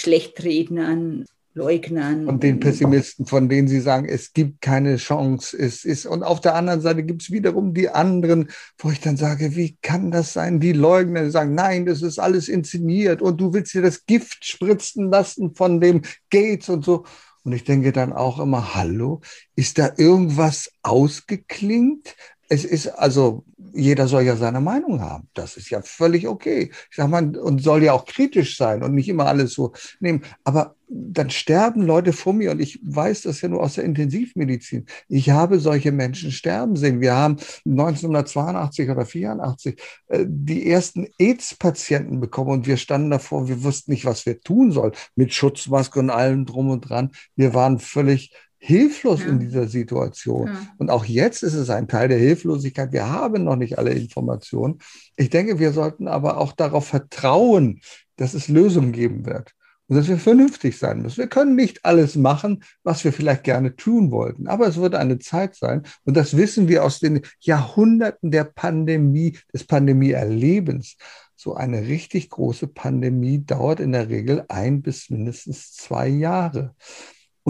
[0.00, 2.28] Schlechtrednern, Leugnern.
[2.28, 5.56] Und den Pessimisten, von denen Sie sagen, es gibt keine Chance.
[5.58, 9.16] Es ist, und auf der anderen Seite gibt es wiederum die anderen, wo ich dann
[9.16, 10.60] sage, wie kann das sein?
[10.60, 14.44] Die Leugner die sagen, nein, das ist alles inszeniert und du willst dir das Gift
[14.44, 17.04] spritzen lassen von dem Gates und so.
[17.42, 19.20] Und ich denke dann auch immer, hallo,
[19.56, 22.14] ist da irgendwas ausgeklingt?
[22.52, 25.28] Es ist also, jeder soll ja seine Meinung haben.
[25.34, 26.72] Das ist ja völlig okay.
[26.90, 30.22] Ich sag mal, und soll ja auch kritisch sein und nicht immer alles so nehmen.
[30.42, 34.86] Aber dann sterben Leute vor mir und ich weiß das ja nur aus der Intensivmedizin.
[35.06, 37.00] Ich habe solche Menschen sterben sehen.
[37.00, 43.62] Wir haben 1982 oder 84 äh, die ersten AIDS-Patienten bekommen und wir standen davor, wir
[43.62, 47.12] wussten nicht, was wir tun sollen mit Schutzmaske und allem drum und dran.
[47.36, 49.28] Wir waren völlig hilflos ja.
[49.28, 50.48] in dieser Situation.
[50.48, 50.66] Ja.
[50.78, 52.92] Und auch jetzt ist es ein Teil der Hilflosigkeit.
[52.92, 54.78] Wir haben noch nicht alle Informationen.
[55.16, 57.80] Ich denke, wir sollten aber auch darauf vertrauen,
[58.16, 59.54] dass es Lösungen geben wird
[59.88, 61.18] und dass wir vernünftig sein müssen.
[61.18, 65.18] Wir können nicht alles machen, was wir vielleicht gerne tun wollten, aber es wird eine
[65.18, 70.96] Zeit sein und das wissen wir aus den Jahrhunderten der Pandemie, des Pandemieerlebens.
[71.34, 76.74] So eine richtig große Pandemie dauert in der Regel ein bis mindestens zwei Jahre.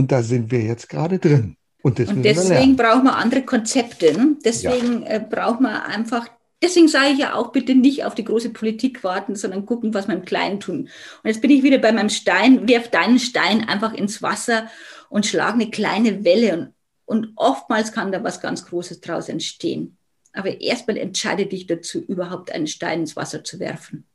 [0.00, 1.56] Und da sind wir jetzt gerade drin.
[1.82, 4.12] Und, und deswegen brauchen wir andere Konzepte.
[4.12, 4.36] Ne?
[4.42, 5.08] Deswegen ja.
[5.08, 6.26] äh, braucht man einfach
[6.62, 10.08] deswegen sage ich ja auch, bitte nicht auf die große Politik warten, sondern gucken, was
[10.08, 10.88] wir im Kleinen tun.
[11.22, 14.68] Und jetzt bin ich wieder bei meinem Stein, werf deinen Stein einfach ins Wasser
[15.08, 16.72] und schlag eine kleine Welle.
[17.06, 19.96] Und, und oftmals kann da was ganz Großes draus entstehen.
[20.32, 24.06] Aber erstmal entscheide dich dazu, überhaupt einen Stein ins Wasser zu werfen.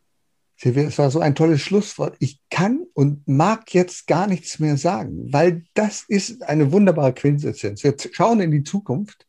[0.58, 2.16] Silvia, es war so ein tolles Schlusswort.
[2.20, 7.84] Ich kann und mag jetzt gar nichts mehr sagen, weil das ist eine wunderbare Quintessenz.
[7.84, 9.28] Wir schauen in die Zukunft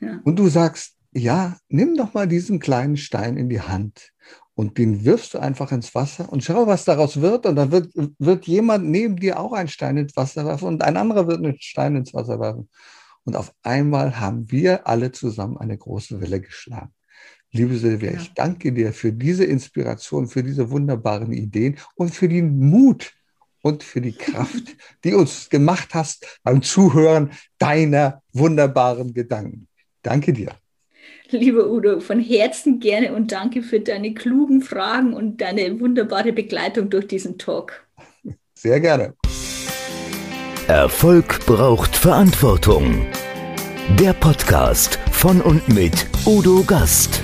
[0.00, 0.20] ja.
[0.24, 4.12] und du sagst, ja, nimm doch mal diesen kleinen Stein in die Hand
[4.54, 7.44] und den wirfst du einfach ins Wasser und schau, was daraus wird.
[7.44, 10.96] Und dann wird, wird jemand neben dir auch einen Stein ins Wasser werfen und ein
[10.96, 12.68] anderer wird einen Stein ins Wasser werfen.
[13.24, 16.94] Und auf einmal haben wir alle zusammen eine große Welle geschlagen.
[17.52, 18.20] Liebe Silvia, ja.
[18.20, 23.12] ich danke dir für diese Inspiration, für diese wunderbaren Ideen und für den Mut
[23.62, 29.68] und für die Kraft, die uns gemacht hast beim Zuhören deiner wunderbaren Gedanken.
[30.02, 30.52] Danke dir.
[31.30, 36.88] Lieber Udo, von Herzen gerne und danke für deine klugen Fragen und deine wunderbare Begleitung
[36.88, 37.84] durch diesen Talk.
[38.54, 39.14] Sehr gerne.
[40.68, 43.06] Erfolg braucht Verantwortung.
[43.98, 47.22] Der Podcast von und mit Udo Gast.